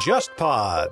[0.00, 0.88] JustPod。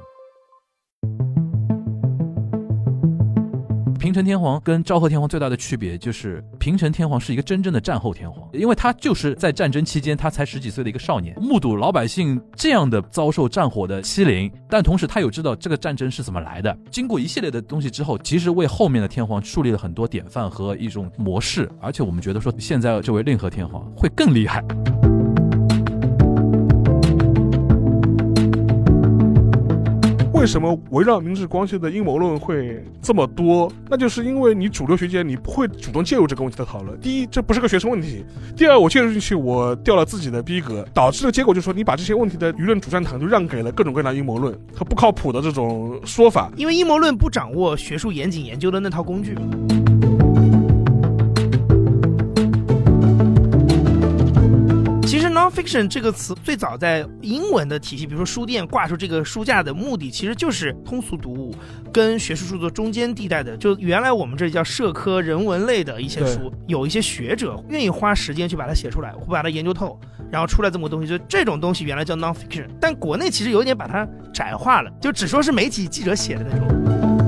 [4.09, 16.75] 平城天皇跟昭和天皇最大的区别就是，平城天皇是一个真正的战后天皇，因为他就是在战争期间，他才十几岁的一个少年，目睹老百姓这样的遭受战火的欺凌，但同时他有知道这个战争是怎么来的。
[16.91, 24.65] 经过一系列的东西之后，其实为后面的天皇树立了很多典范和一种模式，而且我们觉得说，现在这位令和天皇会更厉害。
[30.39, 33.71] 为什么围绕明治光秀的阴谋论会这么多？
[33.91, 36.99] 那就是因为你主流学界你不会主动介入这个问题的讨论。
[37.01, 38.25] 第一，这不是个学生问题；
[38.57, 46.53] 第二，我介入进去，我掉了自己的逼格，导致的结果就是说，你把这些问题的舆论主战场就让给了各种各样的阴谋论和不靠谱的这种说法。
[46.57, 49.35] 因为阴谋论不掌握学术严谨研究的那套工具。
[55.49, 61.55] Nonfiction 这个词最早在英文的体系，比如说书店挂出这个书架的目的，其实就是通俗读物
[61.93, 63.57] 跟学术著作中间地带的。
[63.57, 69.99] 就原来我们这里叫社科人文类的一些书，有一些学者愿意花时间去把它写出来，会把它研究透，
[70.31, 71.09] 然后出来这么个东西。
[71.09, 77.28] 就这种东西原来叫 nonfiction，但国内其实有一点把它窄化了，就只说是媒体记者写的那种。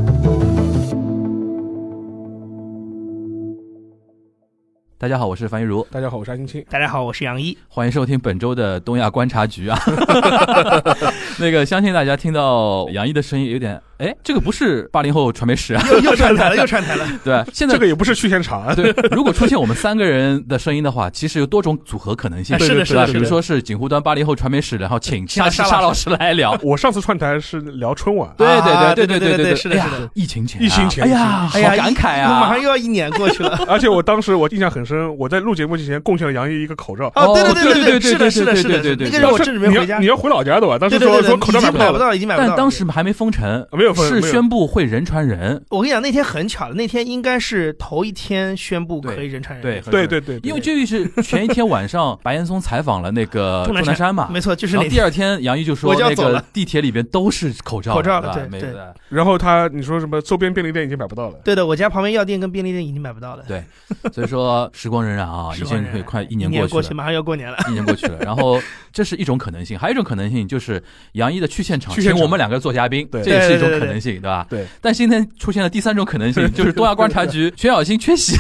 [5.01, 6.63] 大家好，我是樊玉茹，大家好，我是安青青。
[6.69, 7.57] 大家好，我是杨一。
[7.69, 9.79] 欢迎收听本周的东亚观察局啊。
[11.41, 17.07] 那个，相信大家听到杨一的声音有点，哎，这个不是八零后传媒史啊，又又串台了，又串台了。
[17.23, 18.75] 对，现在这个也不是去现场啊。
[18.75, 22.59] 对，如果出现我们三个人的声音的话，其实有多种组合可能性。
[22.59, 26.59] 是的，是的，比如说是锦湖端八零后传媒史，然后请沙沙老师来聊。
[26.63, 28.31] 我上次串台是聊春晚。
[28.39, 30.11] 对对对对对对对，是的，是的。
[30.15, 32.41] 疫情前，疫情前，哎呀，好感慨啊！
[32.41, 33.59] 马上又要一年过去了。
[33.69, 37.13] 而且我当时我印象很深，我在录节目之前贡献了杨毅一个口罩。
[37.15, 39.11] 哦，对对对对，是的，是的，是的，对对。
[39.11, 40.79] 那个我正准备回家，你要回老家的吧？
[40.79, 42.49] 当时说说口罩买不到，已经买不到。
[42.49, 45.63] 但当时还没封城，没有封，是宣布会人传人。
[45.71, 49.63] 我跟你讲，那天很巧，那天应该是头一天宣布可以人传人。
[49.63, 54.77] 对对对对，因为就是前一天晚上，白岩松采访了那个钟南山嘛，没错，就是。
[54.77, 58.75] 然后第二天，杨毅就说那个地铁里边都是口罩，口罩了，对对。
[59.09, 61.39] 然后他你说什么周边便利店已经买不到了？
[61.45, 63.45] 对的，我家旁边药店跟便利店已经买不到了。
[63.47, 63.65] 对，
[64.13, 68.19] 所以说时光荏苒啊，已经快一年过去了，马上要过年了，一年过去了。
[68.25, 68.61] 然后
[68.93, 70.83] 这是一种可能性，还有一种可能性就是
[71.13, 74.47] 杨毅的去现场，请我们两个做嘉宾，这也是一种可能性，对吧？
[74.49, 74.67] 对。
[74.81, 78.37] 但今天出现了第三种可能性， 就是东亚观察局全小新缺席，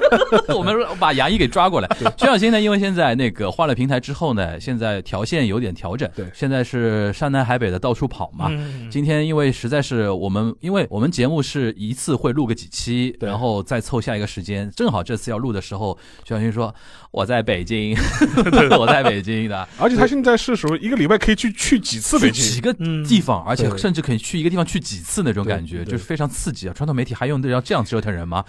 [0.54, 1.88] 我们把杨毅给抓过来。
[2.16, 8.50] 全小新呢，因为现在那个换了平台之后呢，现在条线有点调整，对，现在是山南海北的到处跑嘛。
[8.90, 16.74] 今天因为实在是我们，因为我们节目是一次会录个几期，然后再凑下一个时间，正好这次要录的时候，全小新说
[17.10, 17.96] 我在北京，
[18.78, 22.72] 我在北京的，而且他现在是属于一个礼拜可以去去几次北京，几个
[23.06, 26.72] 地方，而且甚至可以去一个地方去几次那种感觉，就是非常刺激啊！
[26.74, 28.44] 传统媒体还用得着这样折腾人吗？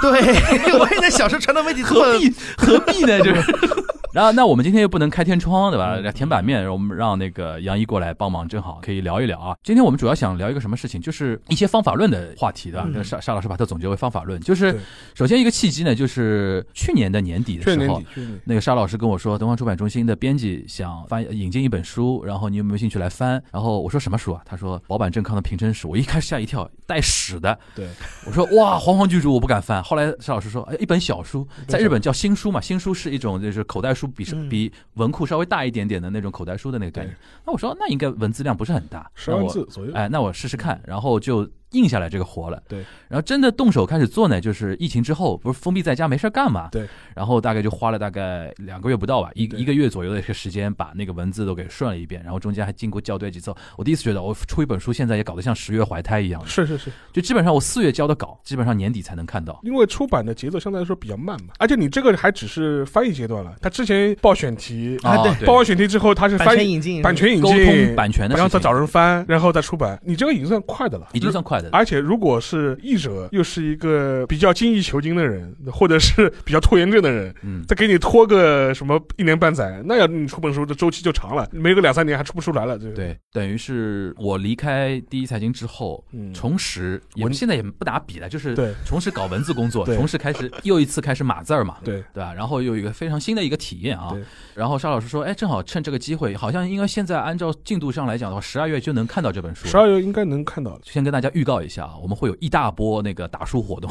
[0.00, 0.10] 对，
[0.78, 3.20] 我也在想说传统媒体何必何必呢？
[3.20, 3.42] 就是。
[4.14, 6.00] 然后，那我们今天又不能开天窗，对吧？
[6.12, 9.56] 填版面，我们让那个杨一过来帮忙，正好可以聊一聊啊。
[9.64, 12.88] 今天我们主要想聊一个什么事情，就是一些方法论的话题，对吧？
[13.02, 14.78] 沙沙老师把它总结为方法论，就是
[15.16, 18.00] 首先一个契机呢，就是去年的年底的时候，
[18.44, 23.42] 那个沙老师跟我说，东方出版中心的编辑想翻引进一本书，然后你有没有兴趣来翻？
[23.50, 24.40] 然后我说什么书啊？
[24.44, 27.58] 他说保坂正康的《平成史》，我一开始吓一跳，带屎的。
[27.74, 27.88] 对，
[28.28, 29.82] 我说哇，煌煌巨著，我不敢翻。
[29.82, 34.03] 后来沙老师说，哎，一本小书，在日本叫新书嘛，新书是一种就是口袋书。
[34.06, 37.16] 比比文库稍微大一点点的那种口袋书的那个概念，
[37.46, 39.92] 那我说那应该文字量不是很大，十万字左右。
[39.94, 42.62] 哎，那我试试看，然后就印下来这个活了。
[42.66, 46.68] 对，然后真的动手开始做呢，就是疫情之后不是封闭在家没事干嘛？
[46.72, 53.52] 对，然后大概就花了大概两个月不到吧，一一个月左右的一个时间，把那个文字都给顺了一遍，然后中间还经过校对几次。
[53.76, 56.40] 我第一次觉得我出一本书，现在也搞得像十月怀胎一样。
[56.46, 59.60] 是是是，就基本上我四月交的稿，基本上年底才能看到。
[59.62, 64.98] 因为出版的节奏相对来说比较慢嘛，而且你这个还只是翻译阶段了，他之前报选题。
[65.02, 69.98] 啊，对，报完选题之后，他是版权引进，版权引进，沟通版权的，然后再找人翻，然后再出版。
[70.04, 71.70] 你这个已经算快的了，已经算快的。
[71.72, 82.78] 而且如果是译者，又是一个比较精益求精的人，或者是比较拖延症的人，嗯，再给你拖个什么一年半载，那要你出本书的周期就长了，没个两三年还出不出来了。
[82.78, 92.34] 对对，等于是我离开第一财经之后，嗯重拾，我们现在也不打笔了，就是重拾搞文字工作，重拾开始又一次开始码字儿嘛，对对吧？
[92.34, 94.12] 然后有一个非常新的一个体验啊，
[94.54, 95.34] 然后沙老师说，哎。
[95.44, 99.66] 正好趁这个机会，好像应该现在按照进度上来讲的话，十二月就能看到这本书。
[99.66, 100.80] 十二月应该能看到了。
[100.84, 103.88] 先跟大家预告告一下，我们会有一大波那个打书活动。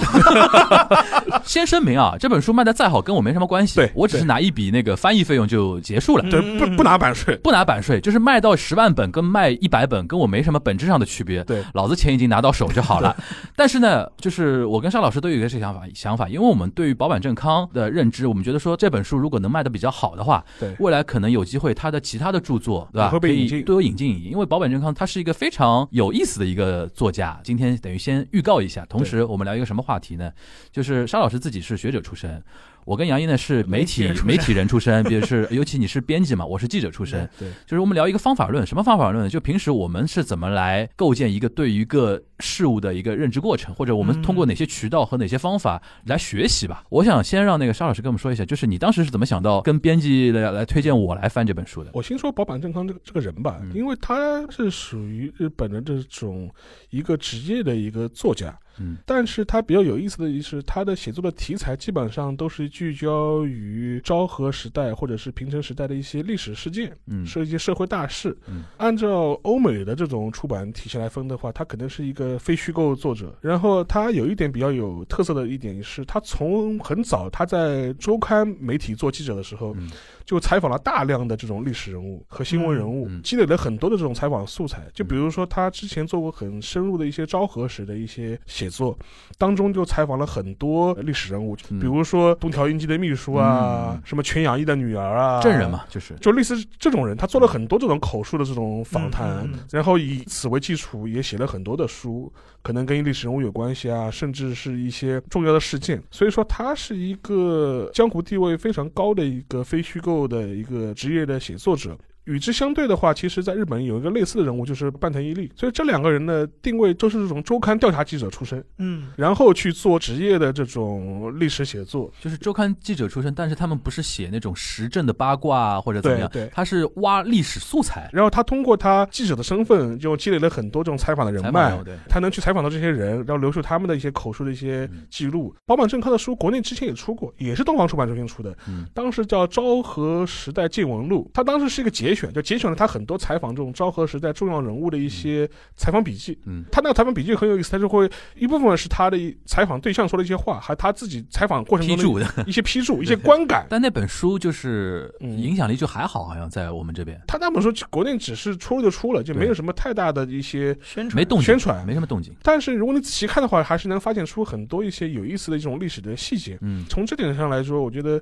[1.45, 3.75] 先声明啊，这本书卖的再好，跟我没什么关系。
[3.75, 6.29] 对对我只是拿一笔那个翻译费用就结束了。
[6.29, 7.35] 对，嗯不不拿版税。
[7.37, 11.43] 不拿版税，就是卖到十万本跟卖一百本跟我没什么本质上的区别。
[11.45, 13.15] 对老子钱已经拿到手就好了。
[13.55, 23.09] 但是呢，就是我跟沙老师都有一个这想法想法，因为我们对于保坂正康的认知，我们觉得说这本书如果能卖的比较好的话，对未来可能有机会他的其他的著作，对吧？
[23.09, 24.31] 会被可以引进都有引进引进。
[24.31, 27.39] 因为保坂正康他是一个非常有意思的一个作家。
[27.55, 30.33] 今天等于先预告一下，同时我们聊一个什么话题呢？
[30.71, 32.43] 就是沙老师自己是学者出身。
[32.85, 39.29] 我跟杨一呢是媒体媒体人出身媒体人出身，比如是尤其你是编辑嘛，我是记者出身，对，就是我们聊一个方法论，什么方法论呢？
[39.29, 46.83] 就平时我们是怎么来构建一个对于一个事物的一个认知过程，或者我们通过哪些渠道和哪些方法来学习吧。
[46.89, 51.91] 我想先让那个沙老师跟我们说一下，就是你当时是怎么想到跟编辑来来推荐我来翻这本书的？
[51.93, 56.49] 我先说保坂正康这个这个人吧，嗯因为他是属于日本的这种
[56.89, 68.35] 一个职业的一个作家，嗯但是他比较有意思的是，他的写作的题材基本上都是聚焦于昭和时代或者是平成时代的一些历史事件，嗯是一些社会大事。
[68.47, 73.35] 嗯按照欧美的这种出版体系来分的话，他可能是一个非虚构作者。
[73.41, 79.89] 然后他有一点比较有特色的一点是，他从很早他在周刊媒体做记者的时候，嗯
[80.25, 84.83] 就采访了大量的这种历史人物和新闻人物，嗯嗯积累了很多的这种采访素材。
[84.93, 88.97] 就比如说，他之前做过很深入的一些昭和史的一些写作，
[89.37, 95.63] 当中就采访了很多历史人物，嗯比如说东条英机的秘书啊，嗯什么全养义的女儿啊，证人。
[95.73, 102.31] 嘛，就是就类似这种人，他做了很多这种口述的这种访谈，然后以此为基础，也写了很多的书，
[102.61, 106.03] 可能跟历史人物有关系啊，甚至是一些重要的事件。
[106.11, 111.97] 所以说，他是一个江湖地位非常高的一个非虚构后的一个职业的写作者。
[112.25, 115.51] 与之相对的话，其实在日本有一个类似的人物，就是半藤一力。
[115.55, 122.11] 所以这两个人的定位都是这种周刊调查记者出身，嗯，然后去做职业的这种历史写作。
[122.21, 135.53] 就是周刊记者出身，但是他们不是写那种时政的八卦啊或者怎么样，对对他是挖历史素材，然后他通过他记者的身份，就积累了很多这种采访的人脉，对，他能去采访到这些人，然后留出他们的一些口述的一些嗯记录。
[135.65, 146.37] 保坂正康的书，国内之前也出过，也是东方出版中心出的，嗯当时叫《昭和时代见闻录》，他当时是一个节选，就节选了他很多采访这种昭和时代重要人物的一些采访笔记。
[146.45, 152.43] 嗯他那个采访笔记很有意思，他就会一部分是他的采访对象说的一些话，还有他自己采访过程批中的注的。
[152.47, 153.65] 一些批注、 一些观感。
[153.69, 162.33] 但那本书就是嗯影响力就还好，好像在我们这边他那本书国内只是出了就出了，就没有什么太大的一些宣传没动静，宣传没什么动静。
[162.41, 166.57] 但是如果你仔细看的话，还是能发现出很多一些有意思的一种历史的细节。
[166.61, 168.21] 嗯从这点上来说，我觉得，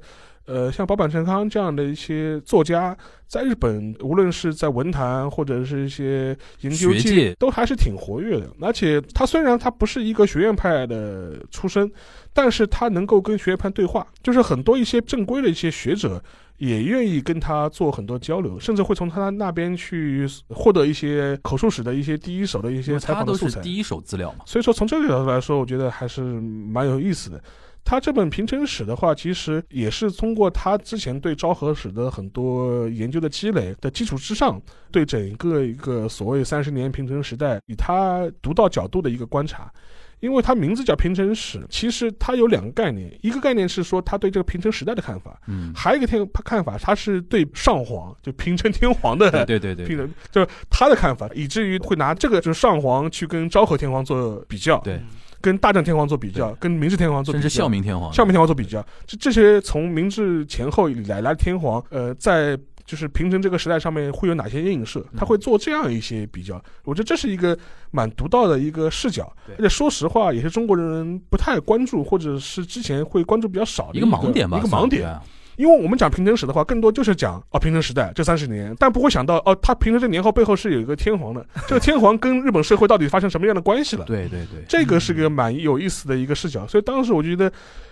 [0.51, 2.95] 呃，像保坂正康这样的一些作家，
[3.27, 8.49] 在日本无论是在文坛或者是一些研究学界都还是挺活跃的。
[8.59, 11.89] 而且他虽然他不是一个学院派的出身，
[12.33, 16.21] 但是他能够跟学院派对话，就是很多一些正规的一些学者。
[16.57, 23.59] 也愿意跟他做很多交流，甚至会从他那边去获得一些口述史的一些第一手的一些采访的素材。
[23.59, 24.45] 是第一手资料嘛。
[24.45, 27.41] 所以说，从这个角度来说，我觉得还是蛮有意思的。
[27.83, 34.61] 他这本平城史的话，其实也是通过他之前对昭和史的很多研究的积累的基础之上，
[34.91, 39.71] 对整个一个所谓三十年平成时代，以他独到角度的一个观察。
[40.19, 55.01] 因为他名字叫平成史，其实它有两个概念，一个概念是说他对这个平成时代的看法，嗯，还有一个天看法，他是对上皇就平成天皇的对对对对平成，就是他的看法，以至于会拿这个就是上皇去跟昭和天皇做比较，对，
[55.41, 65.05] 跟大正天皇做比较，跟明治天皇做比较，甚至孝明天皇，孝明天皇做比较，这这些从明治前后以来来天皇，呃，在就是平成这个时代上面会有哪些映射？
[65.15, 67.57] 他会做这样一些比较，我觉得这是一个
[67.91, 75.19] 蛮独到的一个视角，而且说实话，也是中国人不太关注，或者是之前会关注比较少的一个盲点吧，一个盲点。
[75.61, 84.03] 因为我们讲平成史的话，更多就是讲哦平成时代这三十年，但不会想到哦，他平成这年后背后是有一个天皇的， 这个天皇跟日本社会到底发生什么样的关系了？
[84.05, 87.51] 对对对，这个是个蛮有意思的一个视角，所以当时我觉得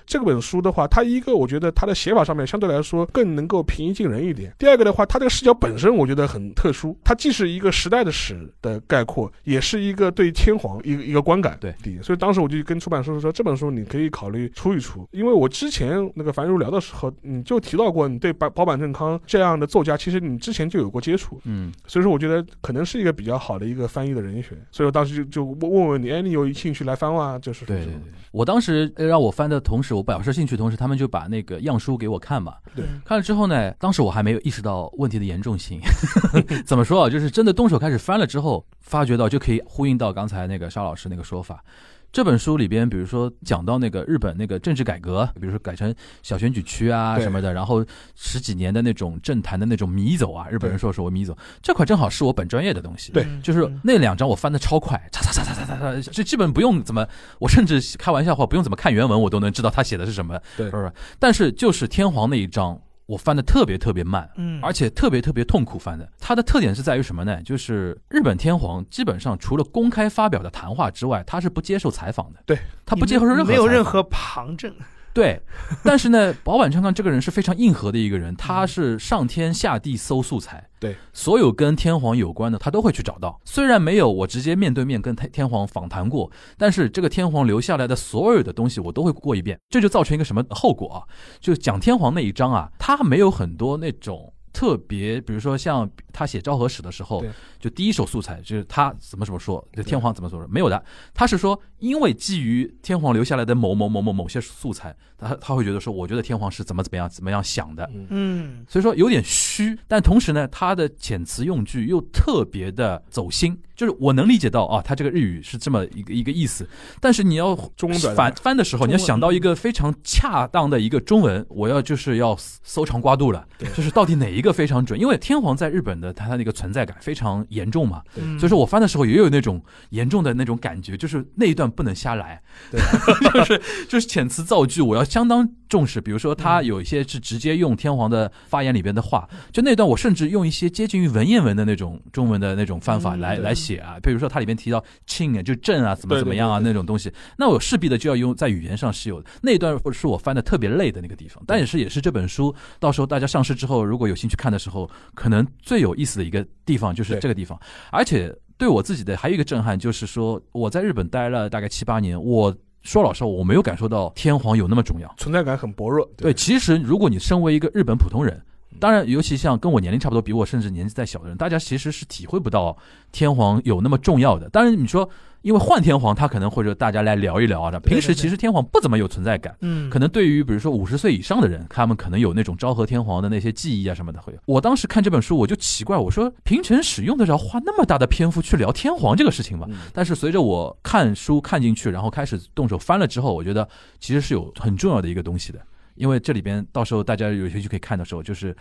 [0.09, 4.51] 这本书的话，它一个我觉得它的写法上面相对来说更能够平易近人一点。
[4.57, 11.55] 第二个的话，它这个视角本身我觉得很特殊，它既是一个时代的史的概括，也是一个对天皇一个一个观感。
[11.61, 21.39] 对，所以当时我就跟出版社说，这本书你可以考虑出一出，因为我之前那个樊如聊的时候，你就提到过你对保保坂正康这样的作家，其实你之前就有过接触。
[21.43, 27.37] 嗯，所以说，我觉得可能是一个比较好的一个翻译的人选，所以我当时就就问问问你，哎，你有兴趣来翻吗？
[27.39, 28.01] 就是对对对，
[28.31, 32.55] 我当时呃让我翻的同时，我表示兴趣，同时他们就把那个样书给我看嘛。
[32.73, 35.81] 对嗯看了之后呢，当时我还没有意识到问题的严重性。
[36.65, 37.09] 怎么说啊？
[37.09, 41.61] 就是真的动手开始翻了之后，发觉到就可以呼应到刚才那个沙老师那个说法。
[42.11, 47.85] 这本书里边，比如说讲到那个日本那个政治改革，比如说改成小选举区啊什么的，然后
[48.15, 53.11] 十几年的那种政坛的那种迷走啊，日本人说是我迷走，这块正好是我本专业的东西。
[53.11, 57.07] 对嗯就是嗯那两章我翻的超快，嚓嚓嚓嚓嚓嚓嚓，就基本不用怎么，
[57.39, 60.91] 我甚至开玩笑话不用怎么看原文，我都能知道他写的是什么，对是不是？
[61.19, 66.07] 但是就是天皇那一章，我翻的特别特别慢，嗯，而且特别特别痛苦翻的。
[66.19, 67.41] 它的特点是在于什么呢？
[67.41, 72.39] 就是日本天皇基本上除了公开发表的谈话之外，他是不接受采访的。
[72.45, 74.71] 对，他不接受任何没有任何旁证，
[75.13, 75.41] 对，
[75.83, 83.39] 但是呢，保坂昌康这个人是非常硬核的一个人，他是上天下地搜素材，对，所有跟天皇有关的他都会去找到。
[83.43, 89.59] 虽然没有我直接面对面跟天天皇访谈过，但是这个天皇留下来的所有的东西我都会过一遍。
[89.69, 91.03] 这就造成一个什么后果啊？
[91.39, 94.33] 就讲天皇那一章啊，他没有很多那种。
[94.51, 97.23] 特别，比如说像他写昭和史的时候，
[97.59, 100.83] 就第一手素材就是他怎么怎么说，就天皇怎么说，没有的。
[101.13, 108.65] 他是说，因为基于天皇留下来的某某某某某些素材，他他会觉得说，我觉得天皇是怎么怎么样怎么样想的，嗯，嗯。
[108.67, 116.67] 所以说有点虚，但同时呢，他的遣词用句又特别的走心，就是我能理解到啊，他这个日语是这么一个一个意思，
[116.99, 117.91] 但是你要中
[118.35, 124.99] 翻的时候，你要想到一个非常恰当的一个中文，我要就是要搜肠刮肚了，就是到底哪一个非常准？
[124.99, 128.01] 因为天皇在日本的他的那个存在感非常严重嘛，
[128.39, 132.41] 所以说我翻的时候也有那种严重的那种感觉，就是那一段不能瞎来，
[132.71, 132.79] 对，
[133.33, 135.99] 就是就是遣词造句，我要相当重视。
[136.01, 143.97] 比如说他有一些是直接用天皇的发言里边的话，就那段我甚至用一些接近于文言文的那种中文的那种翻法来、嗯来写啊。
[144.01, 149.29] 比如说它里面提到庆啊，就朕啊，怎么怎么样啊那种东西，那我势必的就要用在语言上是有的。
[149.41, 157.59] 那一段是我翻的特别累的那个地方，但也是也是这本书到时候大家上市之后，如果有兴趣看的时候，可能最有意思的一个地方就是这个地方，
[157.91, 158.33] 而且。
[158.59, 165.09] 对我自己的还有一个震撼，就是说我在日本待了大概七八年，我说老实话，我没有感受到天皇有那么重要。
[165.15, 166.05] 存在感很薄弱。
[166.17, 168.37] 对，其实如果你身为一个日本普通人，
[168.77, 172.77] 当然，尤其像跟我年龄差不多，比我甚至年纪再小的人，大家其实是体会不到
[173.13, 174.49] 天皇有那么重要的。
[174.49, 175.09] 当然，你说
[175.41, 179.55] 因为换天皇，他可能或者大家来聊一聊啊，平时其实天皇不怎么有存在感。
[179.61, 184.39] 嗯，可能对于比如说五十岁以上的人，他们可能有那种昭和天皇的那些记忆啊什么的会有。
[184.45, 189.65] 我当时看这本书，我就奇怪，我说平成使用得着花那么大的篇幅去聊天皇这个事情吗？
[189.69, 193.67] 嗯但是随着我看书看进去，然后开始动手翻了之后，我觉得
[193.99, 195.59] 其实是有很重要的一个东西的。
[195.99, 198.55] 因为这里边到时候大家有兴趣可以看的时候，就是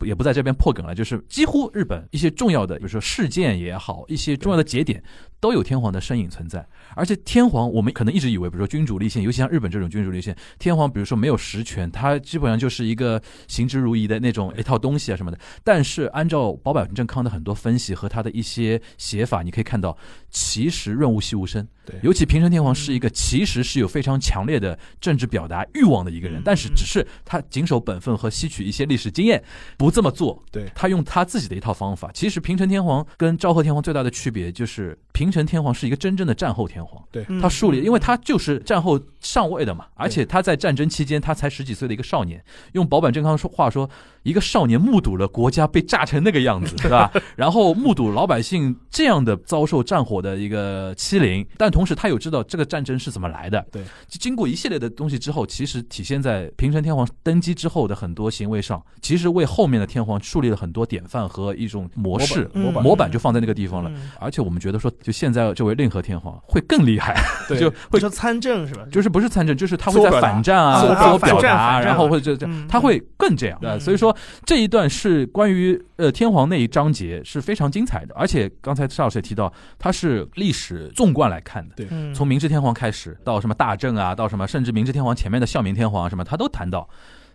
[0.00, 5.02] 也不在这边破梗了，就是几乎日本一些重要的，比如说事件也好，一些重要的节点
[5.40, 6.64] 都有天皇的身影存在。
[6.94, 15.38] 而且天皇，我们可能一直以为，比如说君主立宪，尤其像日本这种君主立宪，天皇比如说没有实权，他基本上就是一个行之如仪的那种一套东西啊什么的。
[15.64, 19.96] 但是按照保坂正康的很多分析和他的一些写法，你可以看到，
[20.30, 21.66] 其实润物细无声。
[21.84, 29.42] 对尤其平成天皇是一个其实是有非常强烈的政治表达欲望的一个人，嗯但是只是他谨守本分和吸取一些历史经验，
[29.76, 30.42] 不这么做。
[30.50, 32.10] 对他用他自己的一套方法。
[32.12, 37.02] 其实平成天皇跟昭和天皇最大的区别就是，平成天皇是一个真正的战后天皇。
[37.10, 43.88] 对嗯他树立，因为他就是战后上位的嘛，而且他在战争期间他才十几岁的一个少年，用保坂正康说话说，
[44.22, 47.10] 一个少年目睹了国家被炸成那个样子，对吧？
[47.36, 53.64] 然后目睹老百姓这样的遭受战火的一个欺凌，但同时他有知道这个战争是怎么来的。
[53.70, 63.88] 对，经过一系列的东西之后，其实体现在平成天皇登基之后的很多行为上，其实为后面的天皇树立了很多典范和一种模式模板模板就放在那个地方了。
[63.94, 67.14] 嗯而且我们觉得说，就现在这位令和天皇会更厉害，
[67.48, 68.84] 对 就会说参政是吧？
[68.90, 73.58] 就是不是参政，就是他会在反战啊，自我表达，然后会这这嗯，他会更这样。
[73.78, 81.76] 所以说这一段是关于呃天皇那一章节是非常精彩的，而且刚才邵老师也提到，它是历史纵贯来看的。
[81.76, 86.88] 对嗯从明治天皇开始，到什么大正啊，到什么甚至明治天皇前面的孝明天皇啊，什么他都谈到。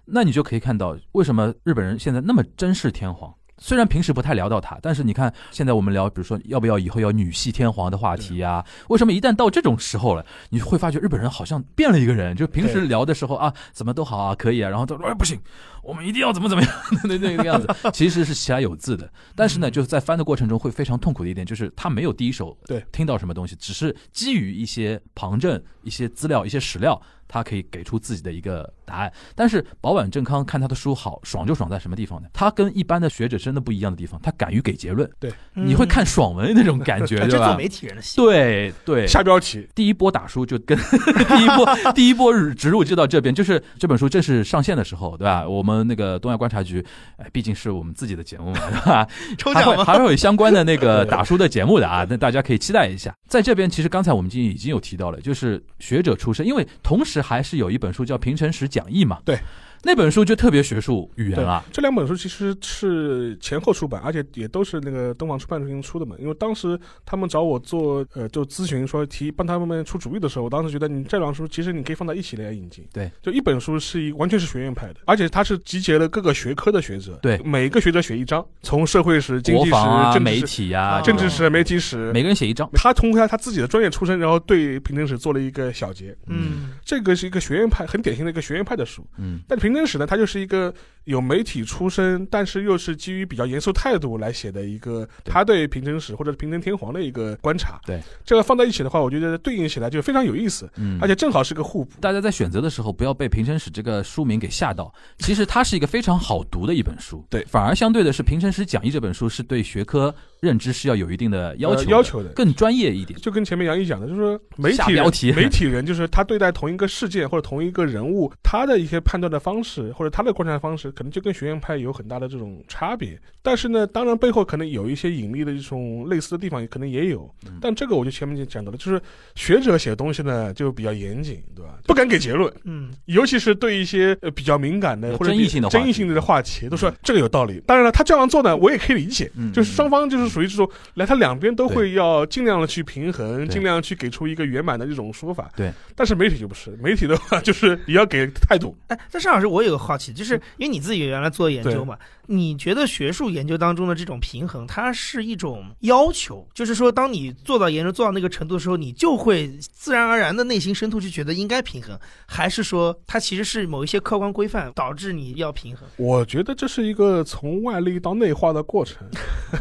[0.06, 3.34] 那你就可以看到，为什么日本人现在那么珍视天皇。
[3.60, 8.66] 虽然平时不太聊到他，但是你看现在我们聊，比如说要不要以后要女系天皇的话题啊？
[8.90, 12.36] 为什么一旦到这种时候了，你会发觉日本人好像变了一个人？
[12.36, 15.40] 就平时聊的时候啊，怎么都好啊，可以啊，然后他说哎不行，
[15.84, 16.72] 我们一定要怎么怎么样，
[17.06, 19.10] 那那个样子， 其实是其来有字的。
[19.36, 27.00] 但是呢，就是在翻的过程中会非常痛苦的一点，就是他没有第一手对听到什么东西，只是基于一些旁证、一些资料、一些史料，
[27.34, 29.12] 他可以给出自己的一个答案。
[29.34, 32.28] 但是保坂正康看他的书好爽就爽在什么地方呢？
[32.32, 37.48] 他跟一般的学者真的不一样的地方，他敢于给结论，对你会看爽文那种感觉， 对吧？
[37.48, 38.18] 做媒体人的戏。
[38.18, 40.78] 对对，下标题，第一波打书就跟
[41.28, 45.48] 第一波 第一波植入就到这边，就是这本书正式上线的时候，对吧？
[45.48, 46.86] 我们那个东亚观察局，
[47.18, 49.08] 哎，毕竟是我们自己的节目嘛，对吧？
[49.38, 49.84] 抽奖吗？
[49.84, 53.16] 还会还会有相关的那个打书的节目的啊，那大家可以期待一下。
[53.28, 59.40] 在这边，其实刚才我们已经已经有提到了，就是学者出身，因为同时还是有一本书叫《平成史讲义》嘛，对。
[59.84, 66.16] 那本书就特别学术语言对了，这两本书其实是前后出版，而且也都是那个东方出版中心出的嘛。
[66.20, 72.88] 因为当时他们找我做呃就咨询说提帮他们出主意的时候，我当时觉得你这两书其实你可以放在一起来引进。
[72.94, 86.16] 对，就一本书是一完全是学院派的，而且它是集结了各个学科的学者，对每个学者写一章，从社会史、经济史、啊、媒政治史、体啊、政治史、媒体史，每个人写一章，他通过他自己的专业出身，然后对平成史做了一个小结。
[86.28, 89.06] 嗯这个是一个学院派，很典型的一个学院派的书。
[89.18, 90.74] 嗯但平成史呢，它就是一个
[91.06, 97.80] 有媒体出身，但是又是基于比较严肃态度来写的一个他对平成史或者平成天皇的一个观察。
[97.86, 102.00] 对，这个放在一起的话，我觉得对应起来就非常有意思，嗯，而且正好是个互补。
[102.00, 104.94] 大家在选择的时候，不要被《平成史》这个书名给吓到。
[105.18, 113.20] 其实它是一个非常好读的一本书，对反而相对的是，《平成史讲义》这本书是对学科认知是要有一定的要求的、呃要求的更专业一点。
[113.20, 123.20] 就跟前面杨毅讲的，就是说媒体标题，媒体人就是他对待同一个事件或者同一个人物，他的一些判断的方式或者他的观察方式，可能就跟学院派有很大的这种差别。
[123.42, 127.30] 但是呢，当然背后可能有一些隐秘的这种类似的地方，可能也有。
[127.46, 129.02] 嗯但这个我就前面就讲到了，就是
[129.36, 131.78] 学者写东西呢就比较严谨，对吧？
[131.86, 137.62] 不敢给结论，嗯尤其是对一些呃比较敏感的或者争议性的话题争议性的话题，都说这个有道理。
[137.66, 145.52] 当然了，他这样做呢，我也可以理解，嗯就是双方就是属于这种，来他两边都会要尽量的去平衡，尽量去给出一个圆满的这种说法。
[145.56, 148.76] 对，但是媒体就不是，媒体的话就是你要给态度。
[148.88, 151.98] 哎，但尚老师，我有个好奇，就是因为你自己原来做研究嘛，
[152.28, 161.98] 你觉得学术研究当中的这种平衡，它是一种要求，就是说，当你做到研究做到那个程度的时候，你就会自然而然的内心深处就觉得应该平衡，
[162.28, 165.88] 还是说它其实是某一些客观规范导致你要平衡？
[165.96, 169.08] 我觉得这是一个从外力到内化的过程。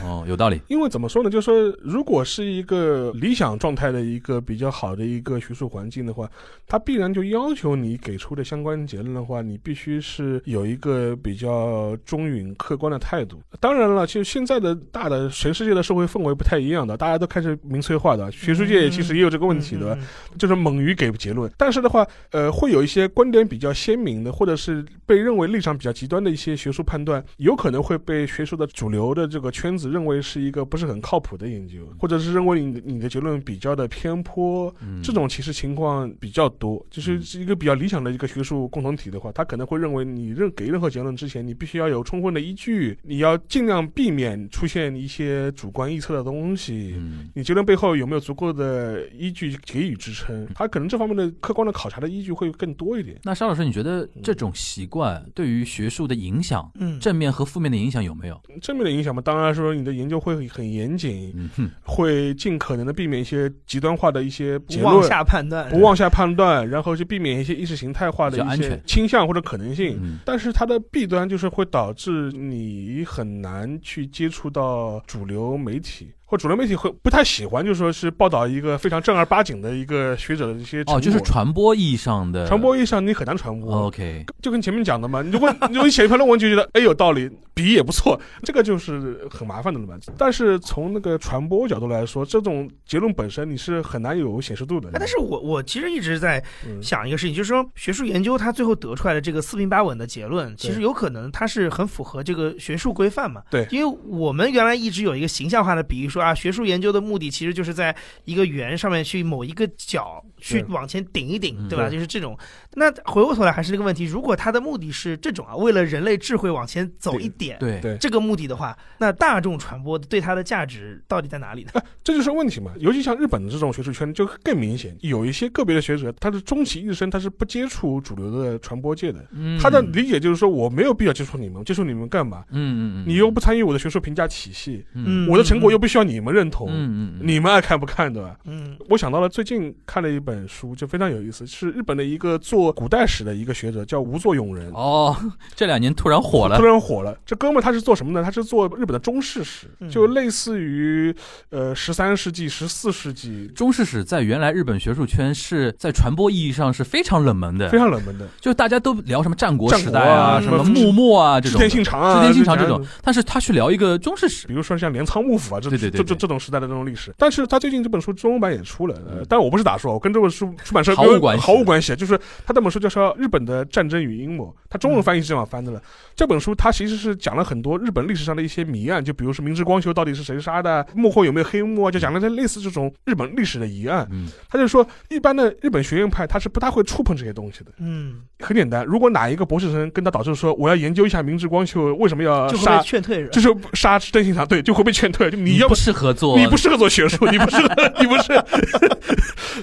[0.02, 0.60] 哦，有道理。
[0.68, 6.30] 因为怎么说呢，就是说，如果是一个理想状态的一个比较好的一个学术环境的话，
[6.66, 13.40] 它必然就要求你给出的相关结论的话，你必须是有一个比较中允、客观的态度。
[13.60, 19.98] 当然了，其实现在的大的全世界的社会氛围不太一样的，大家都开始民粹化的，学术界其实也有这个问题的，
[20.38, 21.50] 就是猛于给结论。
[21.56, 34.74] 但是的话，呃，会有一些观点比较鲜明的，或者是被认为立场比较极端的一些学术判断，有可能会被学术的主流的这个圈子认为是一个不是很靠谱的研究，或者是认为你的你的结论比较的偏颇。
[34.80, 46.94] 嗯，这种其实情况比较多，就是是一个比较理想的一个学术共同体的话，他可能会认为你任给任何结论之前，你必须要有充分的依据，你要尽量避免出现一些主观臆测的东西。
[46.96, 50.46] 嗯，你结论背后有没有足够的依据给予支撑？
[50.54, 53.18] 他可能这方面的客观的考察的依据会更多一点。
[53.24, 58.40] 那沙老师，你觉得这种习惯对于学术的影响，嗯，正面和负面的影响有没有？
[58.60, 65.08] 正面的影响嘛，当然说你的研究会很严谨，嗯，会尽可能的避免一些极端化的一些结不往论。
[65.08, 69.98] 下判断，不妄下判断，然后去避免一些意识形态化的一些倾向或者可能性。
[70.02, 83.70] 嗯但是它的弊端就是会导致你很难去接触到主流媒体，或主流媒体会不太喜欢，就说是报道一个非常正儿八经的一个学者的一些哦，就是传播意义上的传播意义上你很难传播。
[83.82, 89.94] OK，就跟前面讲的嘛，你如果 如果你写一篇论文就觉得哎有道理，笔也不错，这个就是很麻烦的了嘛。
[90.16, 94.92] 但是从那个传播角度来说，这种结论本身你是很难有显示度的哎。
[94.98, 103.42] 但是我我其实一直在嗯想一个事情，就是说学术研究它最后得出来的这个四平八稳的结论，其实有可能它是很符合这个学术规范嘛。
[103.50, 111.88] 对因为我们原来一直有一个形象化的比喻说啊，学术研究的目的其实就是在一个圆上面去某一个角去往前顶一顶，嗯对吧？
[111.88, 112.38] 就是这种。
[112.74, 117.58] 那回过头来还是那个问题，如果他的目的是这种啊，为了人类智慧往前走一点。
[117.58, 121.82] 对对这个目的的话，那大众传播对它的价值到底在哪里呢？
[122.02, 122.72] 这就是问题嘛。
[122.78, 129.24] 尤其像日本的这种学术圈就更明显，有一些个别的学者，他的终其一生他是不接触主流的传播界的。
[129.32, 132.44] 嗯他的理解就是说，我没有必要接触你们，接触你们干嘛？
[132.50, 138.36] 嗯嗯嗯，你又不参与我的学术评价体系，嗯我的成果又不需要要你们认同，嗯嗯嗯，你们爱看不看，对吧？
[138.44, 138.76] 嗯。
[138.88, 144.70] 我想到了最近看了一本书，就非常有意思，是日本的一个做古代史的一个学者，叫吴作永人。
[144.72, 145.16] 哦，
[145.54, 146.58] 这两年突然火了。
[146.58, 147.16] 突，然火了。
[147.24, 148.22] 这哥们他是做什么呢？
[148.22, 149.88] 他是做日本的中世史，嗯。
[149.88, 151.14] 就类似于
[151.50, 157.68] 呃十三世纪、十四世纪，中世史在原来日本学术圈是在传播意义上是非常冷门的。
[157.68, 158.26] 非，常冷门的。
[158.40, 164.46] 就大家都聊什么战国时代啊什么幕末啊这种织，田信长啊，织田信长这种，但是他去聊一个中世史。
[164.46, 167.12] 比，如说像镰仓幕府啊，这对对这这这种时代的这种历史。
[167.18, 168.96] 但是他最近这本书中文版也出了，
[169.28, 171.94] 但我不是打说，我跟这本书出版社毫无关系毫无关系。
[171.94, 175.80] 就是他这本书叫说日本的战争与阴谋，他中文翻译是这样翻的了。
[176.14, 184.06] 这本书它其实是讲了很多日本历史上的一些谜案，就比如说明治光秀到底是谁杀的，幕后有没有黑幕啊，就讲了这类似这种日本历史的疑案。
[184.10, 187.72] 嗯，他就说，一般的日本学院派他是不大会触碰这些东西的。
[187.78, 193.26] 嗯，很简单，如果哪一个博士生跟他导师说，我要研究一下明治光秀为什么要杀被，劝退？
[193.28, 195.30] 就是杀真心长，对，就会被劝退。
[195.30, 197.68] 就你要不适合做，你不适合做学术，你不适合，
[198.00, 198.28] 你不是，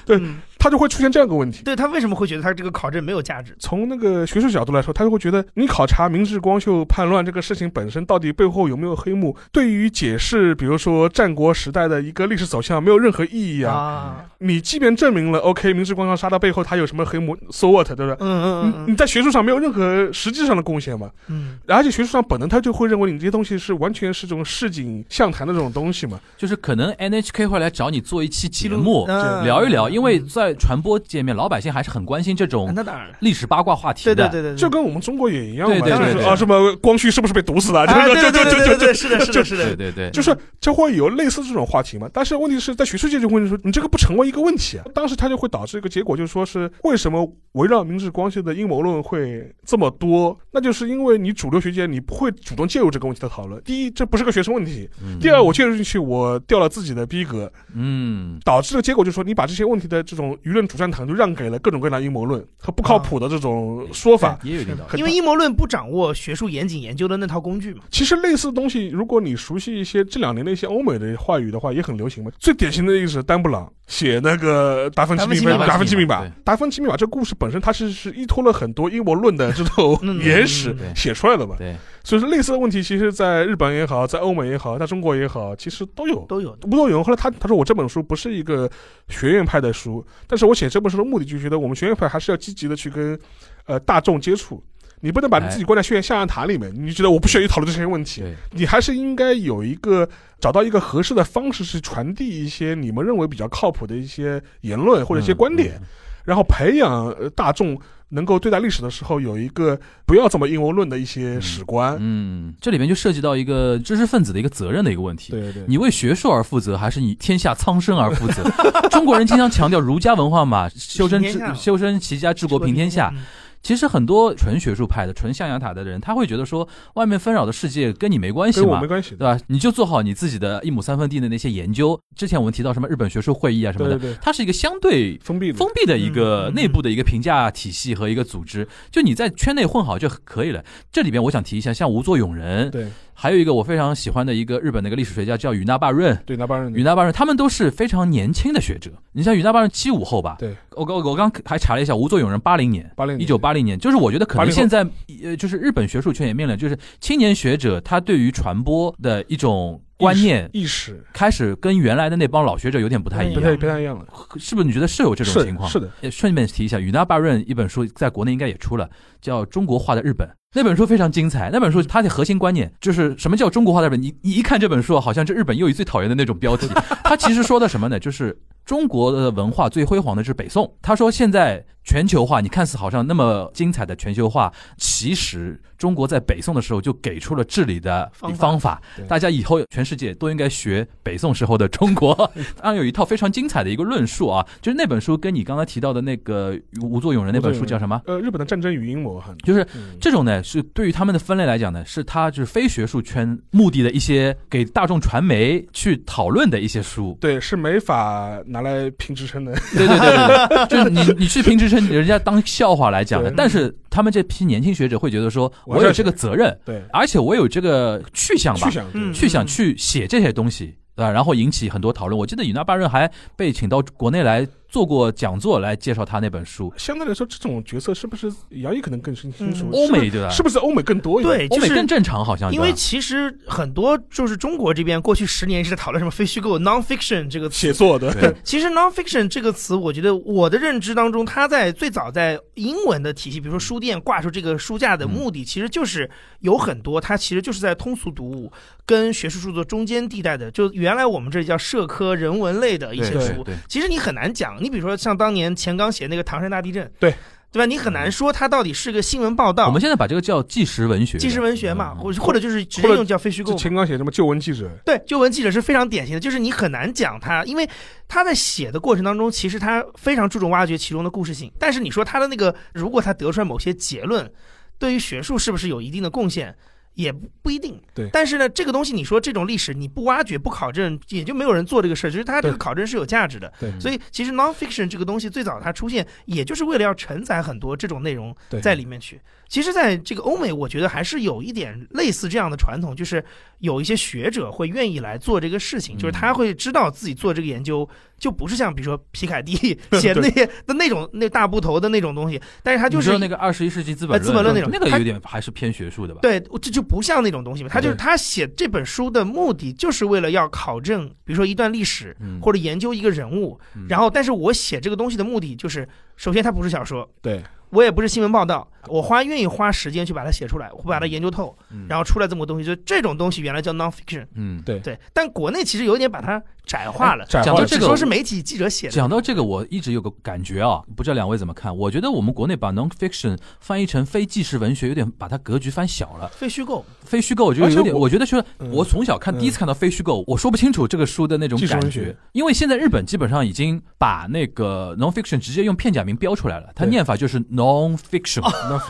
[0.04, 1.62] 对嗯他就会出现这样一个问题。
[1.64, 3.56] 对他为什么会觉得他这个考证没有价值？
[3.58, 13.72] 从那个学术角度来说，他就会觉得你考察明治光秀叛乱这个事情本身到底背后有没有黑幕，对于解释比如说战国时代的一个历史走向没有任何意义啊。
[13.72, 18.16] 啊，你即便证明了 OK，明治光秀杀到背后他有什么黑幕，so what，对不对？
[18.20, 21.08] 嗯嗯嗯你在学术上没有任何实际上的贡献嘛？
[21.28, 26.09] 嗯而且学术上本能他就会认为你这些东西是完全是这种市井巷谈的这种东西嘛。
[26.36, 34.14] 就是可能 NHK 会来找你做一期节录嗯聊一聊，因为嗯在传播界面，老百姓还是很关心这嗯种那当然，历史八卦话题的。
[34.14, 37.86] 对对对对，就跟我们中国也一样嘛，对对就是对对啊什么光绪是不是被毒死了？
[37.86, 42.08] 就就对对就就就就对对对，是的，是的，是的，对对对，就是就会有类似这种话题嘛。
[42.12, 44.84] 但是问题是在学术界就会说，你这个不成为一个问题啊。
[44.94, 50.38] 当时它就会导致一个结果，就是说是为什么围绕明治光秀的阴谋论会这么多？
[50.52, 53.60] 那就是因为你主流学界你不会主动介入这个问题的讨论。
[53.62, 64.38] 第一，这不是个学生问题；嗯第二，我介入进去，我掉了自己的逼格，嗯，导致的结果就是说，你把这些问题的这种舆论主战场就让给了各种各样的阴谋论和不靠谱的这种说法。
[64.42, 64.98] 也有点道理。
[64.98, 67.84] 因为阴谋论不掌握学术严谨研究的那套工具嘛。
[67.90, 72.30] 其实类似的东西，如果你熟悉一些这两年的一些欧美的话语的话，也很流行嘛。
[72.38, 80.94] 最典型的一个是丹布朗写那个达芬奇密码，达芬奇密码达芬奇密码这故事本身它是是依托了很多阴谋论的这种嗯 野史嗯对。
[80.94, 81.56] 写出来的嘛。
[81.58, 86.24] 对，所以说类似的问题，其实在日本也好，在欧美也好，在中国也好，其实都有。
[86.28, 88.70] 都有吴作勇后来他他说我这本书不是一个
[89.08, 93.18] 学院派的书，但是我写这本书的目的就觉得我们学院派还是要积极的去跟
[93.66, 94.62] 呃大众接触。
[95.00, 100.08] 你不能把你自己关在学院象牙塔里面，你觉得我不需要去讨论这些问题，你还是应该有一个
[100.38, 105.86] 找到一个合适的方式，去传递一些你们认为比较靠谱的一些言论或者一些观点，嗯
[106.26, 107.76] 然后培养呃大众
[108.10, 111.96] 能够对待历史的时候有一个不要这么阴谋论的一些史观。
[111.98, 115.32] 嗯，这里面就涉及到一个知识分子的一个责任的一个问题。
[115.32, 118.44] 对对，你为学术而负责，还是你天下苍生而负责？
[118.90, 123.10] 中国人经常强调儒家文化嘛，修身治修身齐家治国平天下。
[123.16, 123.22] 嗯
[123.62, 129.18] 其实很多纯学术派的、纯象牙塔的人，他会觉得说，外面纷扰的世界跟你没关系嘛跟我没，关系对。
[129.18, 129.38] 吧？
[129.48, 132.00] 你就做好你自己的一亩三分地的那些研究。
[132.16, 140.64] 之前我们提到什么日本学术会议啊什么的，对对对，它是一个相对封闭的封闭的一个内部的一个评价体系和一个组织，就你在圈内混好就可以了。
[140.90, 146.18] 这里边我想提一下，像吴作俑人，对还有一个我非常喜欢的一个日本的一个历史学家叫宇纳巴润。
[146.24, 148.90] 对那巴润宇纳巴润他们都是非常年轻的学者。
[149.12, 150.36] 你像宇纳巴润七五后吧？
[150.38, 154.86] 对，我刚我刚还查了一下，吴作俑人八零年，80年一九八零年，就是我觉得可能80后现在
[155.22, 164.06] 呃，就是日本学术圈也面临，就是青年学者他对于传播的一种观念意识开始跟原来的那帮老学者有点不太一样不样，太不太一样了，
[164.38, 164.66] 是不是？
[164.66, 165.68] 你觉得是有这种情况？
[165.68, 168.88] 是的，也顺便提一下，宇那巴润一本书在国内应该也出了，
[169.20, 170.26] 叫《中国化的日本》。
[170.52, 171.48] 那本书非常精彩。
[171.52, 174.02] 那本书它的核心观念就是什么叫中国化的日本？
[174.02, 176.66] 你你一看这本书，好像这日本又一最讨厌的那种标题。
[177.04, 178.00] 它其实说的什么呢？
[178.00, 180.72] 就是中国的文化最辉煌的是北宋。
[180.80, 192.14] 他说现在全球化，你看似好像那么精彩的全球化，其实中国在北宋的时候就给出了治理的方法方法，大家以后全世界都应该学北宋时候的中国。
[192.60, 198.00] 当然有一套非常精彩的一个论述啊，就是那本书跟你刚才提到的那个吴作俑人那本书叫什么？
[198.04, 207.16] 呃，日本的战争与阴谋哈，就是嗯这种呢，是对于他们的分类来讲呢，是他就是非学术圈目的的一些给大众传媒去讨论的一些书。
[207.20, 213.30] 对是没法拿来评职称的，对对对对对， 就是你你去评职称，人家当笑话来讲的。
[213.36, 220.74] 但是他们这批年轻学者会觉得说，我有这个责任，对，而且我有这个去向吧去，想嗯去想去写这些东西。
[220.96, 221.10] 对吧？
[221.10, 222.18] 然后引起很多讨论。
[222.18, 226.72] 我记得尹纳巴润还被请到国内来做过讲座来介绍他那本书。
[226.76, 229.66] 相对来说，这种角色是不是杨毅可能更清清楚？
[229.66, 230.30] 嗯欧美对吧？
[230.30, 231.38] 是不是欧美更多一点？
[231.38, 246.08] 对，就是欧美更正常，好像因为其实很多就是中国这边过去十年一直在讨论什么非虚构 （non-fiction） 这个词写作的，对 其实 nonfiction 这个词，我觉得我的认知当中，它在最早在英文的体系，比如说书店挂出这个书架的目的，其实就是
[246.40, 248.52] 有很多，它其实就是在通俗读物
[248.86, 253.44] 跟学术著作中间地带的，就原来我们这里叫社科人文类的一些书。
[253.68, 257.14] 其实你很难讲，你比如说像当年钱刚写那个唐山大地震，对
[257.52, 257.66] 对吧？
[257.66, 263.54] 你很难说它到底是个新闻报道，我们现在把这个叫纪实文学，纪实文学嘛，嗯或或者就是直接用叫非虚构。
[263.56, 267.68] 钱刚写什么旧闻记者，对，旧闻记者是非常典型的，就是你很难讲他，因为
[268.06, 271.50] 他在写的过程当中，其实他非常注重挖掘其中的故事性。
[271.58, 274.30] 但是你说他的那个，如果他得出来某些结论，
[274.78, 276.54] 对于学术是不是有一定的贡献？
[276.94, 282.10] 也不不一定，对但是呢，这个东西你说这种历史你不挖掘不考证，也就没有人做这个事儿。
[282.10, 283.52] 就是它这个考证是有价值的。
[283.58, 289.20] 对所以其实 nonfiction 这个东西最早它出现，也就是为了要承载很多这种内容在里面去。
[289.50, 293.22] 其实，在这个欧美，我觉得还是有一点类似这样的传统，就是
[293.58, 297.86] 有一些学者会愿意来做这个事情，嗯就是他会知道自己做这个研究，
[298.16, 306.20] 就不是像比如说皮凯蒂 写的那些的那种那大部头的那种东西，但是他就是说那个二十一世纪资本呃资本论那种他那个有点还是偏学术的吧？
[306.22, 307.68] 对，这就不像那种东西嘛。
[307.68, 313.58] 他就是他写这本书的目的，就是为了要考证，比如说一段历史，嗯，或者研究一个人物。
[313.74, 322.64] 嗯然后，但是我写这个东西的目的就是，首先它不是小说，对，我也不是新闻报道，我花愿意花时间去把它写出来，我把它研究透，嗯然后出来这么个东西。
[322.64, 324.98] 就这种东西原来叫 nonfiction，嗯，对对。
[325.12, 328.92] 但国内其实有一点把它窄化了，窄化了讲到这个说是媒体记者写的。
[328.92, 331.76] 讲到这个，我一直有个感觉啊，不知道两位怎么看？
[331.76, 336.28] 我觉得我们国内把 non-fiction 翻译成非纪实文学，有点把它格局翻小了。
[336.28, 348.40] 非虚构，非虚构，我觉得有点，我我觉得说，嗯我从小看嗯第一次看到非虚构，我说不清楚这个书的那种感觉，因为现在日本基本上已经把那个 non-fiction 直接用片假名标出来了，它念法就是 non-fiction。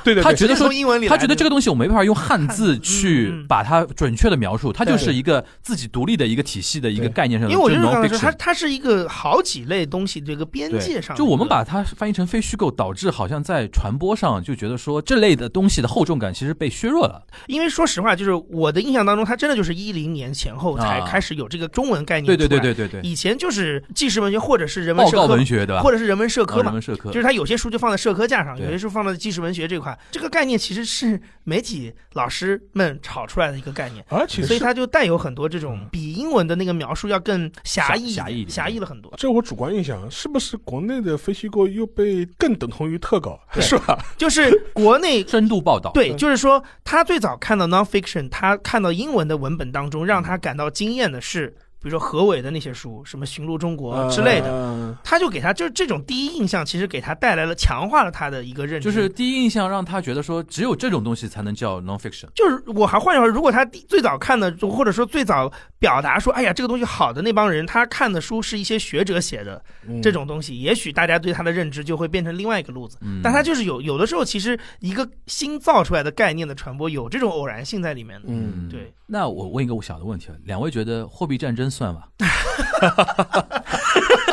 [0.05, 8.31] 对对对，他觉得说英文里他觉得这个东西我没办法用汉字去把它准确的描述，它就是一个自己独立的一个体系的一个概念上的，我就就是刚才说，它。
[8.51, 17.23] 它是一个好几类东西这个边界，上就我们把它翻译成非虚构，导致好像在传播上就觉得说这类的东西的厚重感其实被削弱了。
[17.47, 25.83] 因为说实话，就是我的印象当中，它真的就是一零年前后才啊开始有这个中文概念对对对对对对，以前就是纪实文学或者是人文社科，文学对吧？
[25.83, 26.63] 或者是人文社科嘛。
[26.63, 29.97] 啊人文社科就是它有些书就放在社科架上，有些书放在纪实文学这块。
[30.11, 39.13] 这个概念其实是媒体老师们炒出来的一个概念，而且所以它就带有很多这种比英文的那个描述要更狭义、狭狭义狭义了很多。
[39.17, 43.99] 这我主观印象，是不是国内的分析过又被更等同于特稿，是吧？
[44.17, 58.85] 就是国内 深度报道，对，对就是说，他最早看到 nonfiction，他看到英文的文本当中，让他感到惊艳的是，比如说何伟的那些书，什么《寻路中国》之类的，的，他就给他就是这种第一印象，其实给他带来了强化了他的一个认知。
[58.85, 62.27] 就是第一印象让他觉得说只有这种东西才能叫 non-fiction。
[62.35, 72.99] 就是我还换句话说，如果他第最早看的，或者说最早表达说，哎呀，这个东西好的那帮人，他看的书是一些学者写的嗯这种东西，也许大家对他的认知就会变成另外一个路子。
[73.01, 78.27] 嗯，但他就是有有的时候，其实一个新造出来的概念的传播，有这种偶然性在里面的。
[78.29, 78.93] 嗯，对。
[79.13, 82.09] 那我问一个小的问题啊，两位觉得货币战争算吧？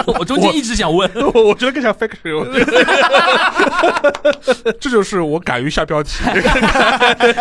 [0.07, 2.45] 我中间一直想问，我 我觉得更像 fiction，我
[4.79, 6.23] 这就是我敢于下标题。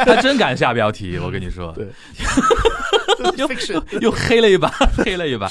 [0.04, 1.86] 他真敢下标题，我跟你说，对
[3.36, 5.48] 又 fiction 又黑了一把，黑了一把。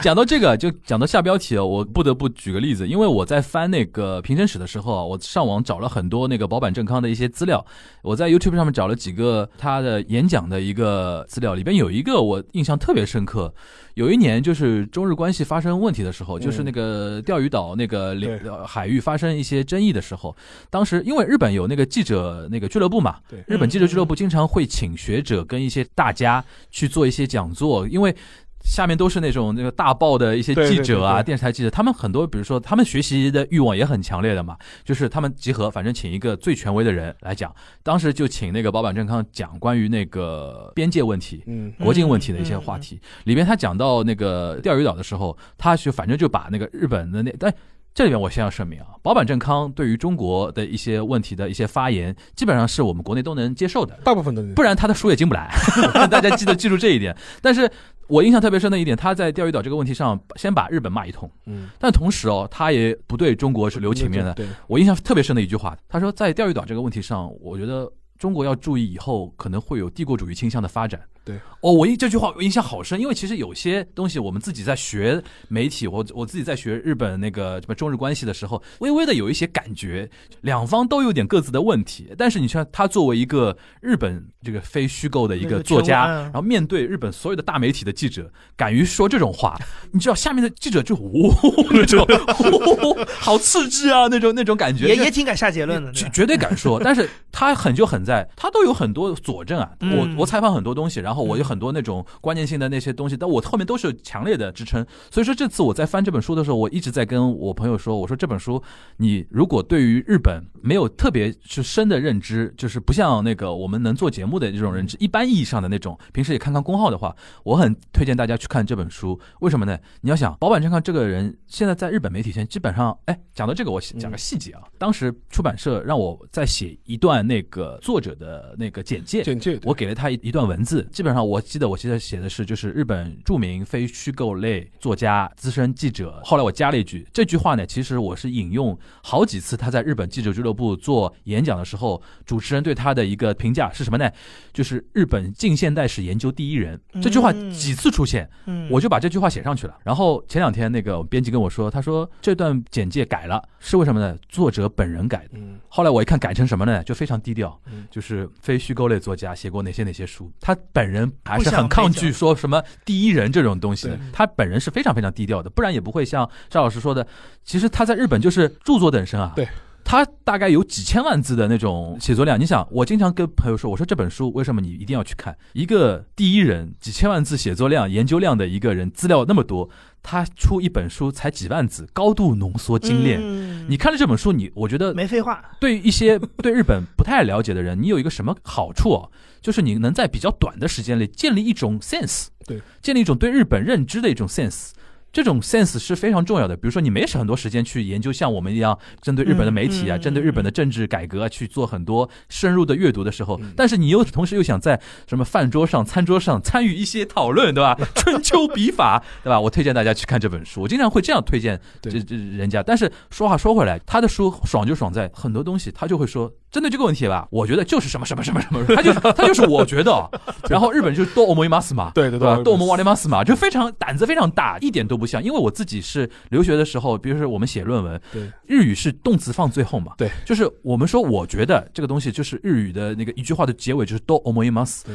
[0.00, 7.64] 讲到这个，就讲到下标题啊，我不得不举个例子，因为我在翻那个评审史的时候啊，我上网找了很多那个保坂正康的一些资料，
[8.02, 13.54] 我在 YouTube 上面找了几个他的演讲的一个资料，里边有一个我印象特别深刻。
[13.98, 18.30] 有一年就是中日关系发生问题的时候，就是那个钓鱼岛那个领
[18.64, 20.36] 海域发生一些争议的时候，
[20.70, 23.42] 当时因为日本有那个记者那个俱乐部嘛，对。
[23.48, 28.14] 日本记者俱乐部经常会请学者跟一些大家去做一些讲座，因为。
[28.62, 37.54] 下面都是那种那个大报的一些记者啊，对对对对电视台记者，他们很多，比如说他们学习的欲望也很强烈的嘛，就是他们集合，反正请一个最权威的人来讲。
[37.82, 43.00] 当时就请那个保坂正康讲关于那个边界问题、嗯，国境问题的一些话题。
[43.24, 47.52] 里边他讲到那个钓鱼岛的时候，他就反正就把那个日本的那但。
[47.94, 53.98] 这里面我先要声明啊，保坂正康对于中国的一些问题的一些发言，基本上是我们国内都能接受的。
[54.04, 55.52] 大部分都能不然他的书也进不来。
[56.08, 57.16] 大家记得记住这一点。
[57.42, 57.68] 但是
[58.08, 64.34] 我印象特别深的一点，他在钓鱼岛这个问题上，先把日本骂一通，嗯，但同时哦，他也不对中国是留情面的。
[64.34, 71.00] 对，我印象特别深的一句话，他说在钓鱼岛这个问题上，我觉得中国要注意以后可能会有帝国主义倾向的发展。
[71.28, 80.08] 对，哦，我印这句话我印象好深，因为其实有些东西我们自己在学媒体，我我自己在学日本那个什么中日关系的时候，微微的有一些感觉，
[80.40, 82.08] 两方都有点各自的问题。
[82.16, 89.54] 但是你像他作为一个日本这个非虚构的一个个作家，然后面对日本所有的大媒体的记者，敢于说这种话，
[89.92, 91.30] 你知道下面的记者就呜、
[91.72, 99.70] 那种、哦好刺激啊那种那种感觉，也也挺敢下结论的，绝绝对敢说，但是他狠就狠在，他都有很多佐证啊。
[99.80, 99.98] 嗯。
[99.98, 104.84] 我我采访很多东西，然后我有很多那种关键性的那些东西，但我后面都是有强烈的支撑。
[105.10, 108.62] 所以说这次我在翻这本书的时候，我一直在跟我朋友说，我说这本书
[108.96, 119.18] 你如果对于日本没有特别是深的认知，就是不像那个我们能做节目的这种认知，一般意义上的那种，平时也看看公号的话，我很推荐大家去看这本书。
[119.40, 119.78] 为什么呢？
[120.00, 124.62] 你要想保坂正康这个人，现在在日本媒体圈基本上，哎，讲到这个，我讲个细节啊。
[124.78, 136.20] 当时出版社让我再写一段那个作者的那个简介，简介，我给了他一一段文字，基本上我记得我记得写的是就是日本著名非虚构类作家、资深记者。
[136.24, 144.10] 后来我加了一句，这句话呢，其实我是引用好几次他在日本记者俱乐部做演讲的时候，主持人对他的一个评价是什么呢？
[144.52, 146.80] 就是日本近现代史研究第一人。
[147.02, 149.76] 这句话嗯几次出现，嗯我就把这句话写上去了。
[149.84, 154.16] 然后前两天那个编辑跟我说，他说这段简介改了，是为什么呢？
[154.28, 155.32] 作者本人改的。
[155.34, 156.82] 嗯，后来我一看改成什么呢？
[156.82, 163.98] 就非常低调嗯，就是非虚构类作家写过哪些哪些书，他本人还是很抗拒说什么第一人这种东西的。
[164.12, 167.06] 他本人是非常非常低调的，不然也不会像赵老师说的，
[167.44, 169.32] 其实他在日本就是著作等身啊。
[169.36, 169.46] 对。
[169.84, 175.34] 他大概有几千万字的那种写作量，你想，我经常跟朋友说，我说这本书为什么你一定要去看？
[175.54, 179.70] 一个第一人几千万字写作量、研究量的一个人，资料那么多，
[180.02, 183.20] 他出一本书才几万字，高度浓缩精炼。
[183.20, 189.10] 嗯你看了这本书，你我觉得没废话，对于一些 对日本不太了解的人，你有一个什么好处哦？
[189.42, 194.70] 就是你能在比较短的时间里建立一种 sense，对，建立一种对日本认知的一种 sense。
[195.12, 196.56] 这种 sense 是非常重要的。
[196.56, 207.76] 比如说，你没很多时间去研究像我们一样针对日本的媒体啊，嗯嗯针对日本的政治改革啊去做很多深入的阅读的时候嗯，但是你又同时又想在什么饭桌上、餐桌上参与一些讨论，对吧？
[207.96, 209.40] 春秋笔法，对吧？
[209.40, 210.62] 我推荐大家去看这本书。
[210.62, 212.62] 我经常会这样推荐这这人家。
[212.62, 220.08] 但是说话说回来，他的书爽就爽在很多东西，他就会说针对这个问题吧，我觉得就是什么什么什么什么，他就 他就是我觉得。
[220.48, 225.22] 然后日本就是多欧莫伊马斯嘛，对对对多欧莫瓦雷马斯嘛，就非常胆子非常大，一点都不像。
[225.22, 234.84] 因为我自己是留学的时候，比如说我们写论文，对，日语是动词放最后嘛，对，就是我们说我觉得这个东西就是日语的那个一句话的结尾就是多欧莫伊马斯。
[234.84, 234.94] 对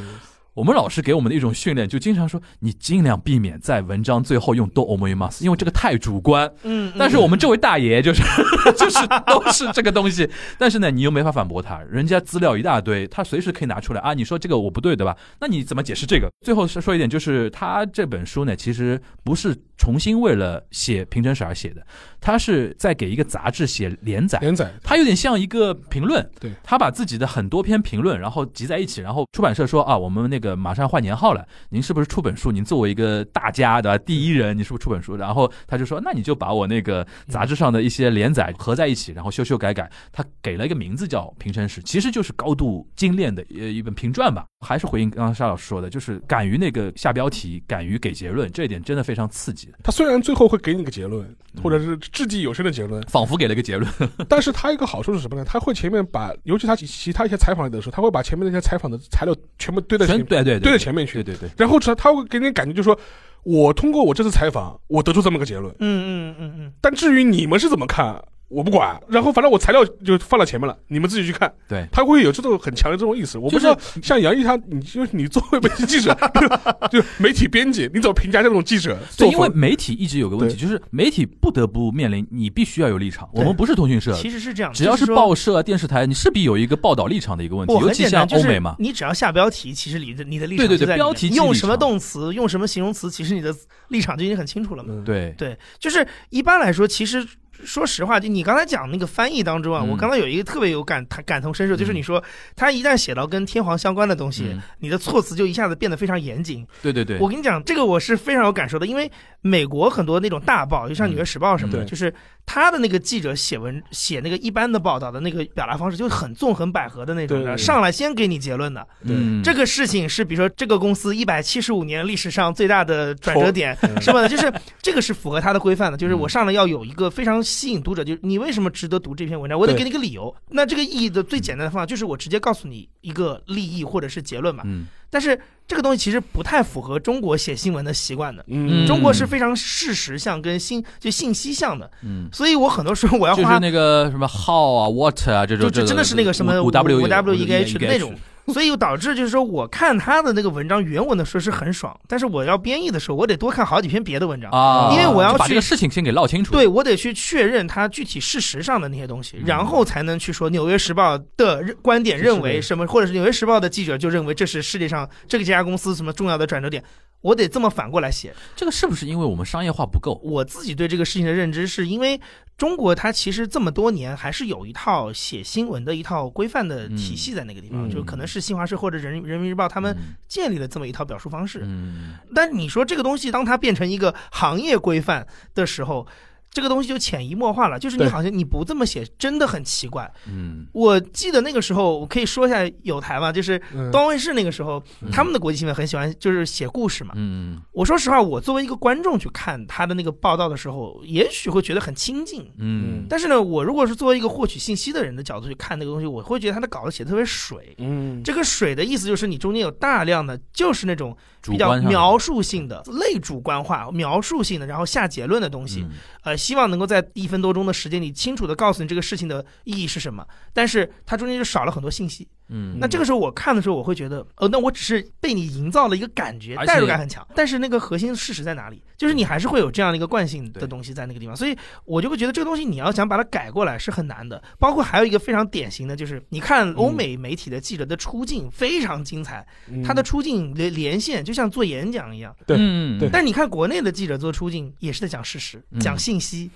[0.54, 6.48] 我们老师给我们的一种训练，就经常说你尽量避免在文章最后用 do o m o i m a s 因为这个太主观。
[6.62, 8.22] 嗯，但是我们这位大爷就是
[8.78, 14.14] 就是都是这个东西，但是呢，你又没法反驳他，人家资料一大堆，他随时可以拿出来啊。
[14.14, 15.16] 你说这个我不对对吧？
[15.40, 16.30] 那你怎么解释这个？
[16.44, 21.84] 最后是说一点，就是他这本书呢，其实不是重新为了写平成史而写的，
[22.20, 24.38] 他是在给一个杂志写连载。
[24.38, 32.50] 连载，他有点像一个评论，对他把自己的很多篇评论，然后集在一起，然后出版社说啊，我们那个马上换年号了，您是不是出本书？
[32.50, 35.16] 您作为一个大家对吧，第一人，你是不是出本书？
[35.16, 44.44] 然后他就说，那你就把我那个杂志上的一些连载合在一起，然后修修改改，他给了一个名字叫《平生史》，其实就是高度精炼的呃一本评传吧。
[44.60, 51.24] 还是回应刚刚沙老师说的，就是敢于那个下标题，敢于给结论，这一点真的非常刺激，他虽然最后会给你个结论，
[51.62, 53.90] 或者是掷地有声的结论，仿佛给了一个结论。
[54.26, 55.44] 但是他一个好处是什么呢？
[55.44, 61.34] 他会前面把，尤其他其其他一些采访里的时候，他会把前面那些采访的材料全部堆在前面，全对对堆在前面去对。
[61.36, 62.98] 对对，然后他他会给你感觉，就是说
[63.42, 65.70] 我通过我这次采访，我得出这么个结论。
[65.78, 68.20] 嗯嗯嗯嗯，但至于你们是怎么看，
[68.54, 68.98] 我不管。
[69.08, 71.52] 然后反正我材料就放到前面了，你们自己去看。
[71.68, 73.36] 对他会有这种很强的这种意思。
[73.38, 76.16] 我不知道，像杨毅他，你就是你作为媒体记者，
[76.90, 79.48] 就媒体编辑，你怎么评价这种记者对，因为？
[79.54, 83.28] 媒体一直有个问题，就是媒体不得不面临你必须要有立场。
[83.32, 88.76] 我们不是通讯社，其实是这样，只要是报社、电视台，你势必有一个报道立场的一个问题，尤其像欧美嘛。
[88.78, 93.54] 你只要下标题，其实你的你的立场对对对就在标题即用什么动词，用什么形容词，其实你的
[93.88, 94.92] 立场就已经很清楚了嘛。
[94.92, 97.24] 嗯，对，对，就是一般来说，其实
[97.64, 99.88] 说实话，就你刚才讲那个翻译当中啊，嗯。
[99.88, 102.22] 我刚才有一个特别有感感同身受，就是你说
[102.54, 104.62] 他一旦写到跟天皇相关的东西，嗯。
[104.78, 106.66] 你的措辞就一下子变得非常严谨。
[106.82, 112.12] 对对对，我跟你讲，这个我是非常有感受的，因为美国很多那种大报，就像《纽约时报》什么的，嗯就是
[112.46, 117.56] 他的那个记者写文写那个一般的报道的那个表达方式，就很纵横捭阖的那种的，对。
[117.56, 118.86] 上来先给你结论的。
[119.02, 124.00] 嗯，这个事情是，比如说这个公司一百七十五年历史上最大的转折点，嗯。
[124.00, 124.28] 是吧？
[124.28, 130.34] 就是这个是符合他的规范的，就是我上来要有一个非常吸引读者，就是你为什么值得读这篇文章，我得给你个理由。
[130.50, 134.62] 那这个意义的最简单的方法就是我直接告诉你一个利益或者是结论嘛。
[134.66, 135.38] 嗯但是
[135.68, 138.44] 这个东西其实不太符合中国写新闻的习惯的。
[138.48, 148.12] 嗯中国是非常事实向跟信就信息向的，嗯，所以我很多时候我要花就是那个什么 how 啊 what 啊这种，就就真的是那个什么五 W 五 W 一个 H H 的那种，
[148.52, 156.52] 所以导致就是说，我看他的那个文章原文的时候是很爽，但是我要编译的时候，我得多看好几篇别的文章，啊，因为我要就把这个事情先给唠清楚。
[156.52, 159.44] 对我得去确认他具体事实上的那些东西，嗯。
[159.46, 166.82] 然后才能去说《纽约时报》的观点认为什么，或者是《纽约时报》的记者就认为这是世界上这个这家公司什么重要的转折点，
[167.24, 168.34] 我得这么反过来写。
[168.54, 170.20] 这个是不是因为我们商业化不够？
[170.22, 172.20] 我自己对这个事情的认知是因为
[172.58, 181.62] 中国它其实这么多年还是有一套写新闻的一套规范的体系在那个地方，嗯就可能是新华社或者人人民日报他们嗯建立了这么一套表述方式。
[181.64, 186.06] 嗯但你说这个东西当它变成一个行业规范的时候，
[186.54, 190.10] 这个东西就潜移默化了，就是你好像你不这么写，真的很奇怪。
[190.28, 197.12] 嗯我记得那个时候，我可以说一下有台嘛，就是嗯东方卫视那个时候，嗯他们的国际新闻很喜欢就是写故事嘛。
[197.16, 202.48] 嗯我说实话，我作为一个观众去看他的那个报道的时候，也许会觉得很亲近。
[202.58, 207.74] 嗯但是呢，我如果是作为一个获取信息的人的角度去看那个东西，我会觉得他的稿子写的特别水。
[207.78, 215.80] 嗯，这个水的意思就是你中间有大量的就是那种比较描述性的、类主观化、描述性的，然后下结论的东西。
[215.82, 215.90] 嗯
[216.22, 222.28] 呃，希望能够在一分多钟的时间里清楚的告诉你这个事情的意义是什么，但是它中间就少了很多信息。
[222.54, 222.78] 嗯。
[222.80, 227.26] 那这个时候我看的时候，我会觉得，呃，那我只是被你营造了一个感觉，代入感很强。
[227.34, 228.82] 但是那个核心事实在哪里？
[228.96, 234.40] 就是你还是会有这样的一个惯性的东西在那个地方，所以我就会觉得这个东西你要想把它改过来是很难的。
[234.58, 239.82] 包括还有一个非常典型的，就是你看欧美媒体的记者的出镜非常精彩，嗯。
[239.82, 242.34] 他的出镜连连线就像做演讲一样。
[242.46, 242.98] 对嗯。
[242.98, 243.08] 对。
[243.10, 245.80] 但你看国内的记者做出镜也是在讲事实、嗯。
[245.80, 246.50] 讲信息，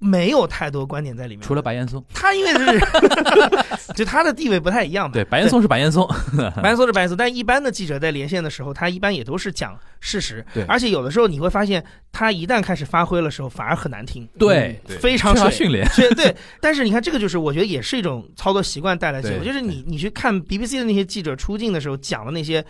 [0.00, 1.46] 没有太多观点在里面。
[1.46, 2.80] 除了白岩松，他因为是，
[3.94, 5.12] 就他的地位不太一样嘛。
[5.12, 6.08] 对白岩松是白岩松，
[6.62, 10.44] 白岩松是白岩松，但一般的记者在连线的时候，他一般也都是讲事实。
[10.54, 10.64] 对。
[10.64, 22.64] 而且有的时候你会发现，他一旦开始发挥的时候，反而很难听，对非常需要训练，对对，但是你看，这个就是我觉得也是一种操作习惯带来的结果，就是你你去看 BBC 的那些记者出镜的时候讲的那些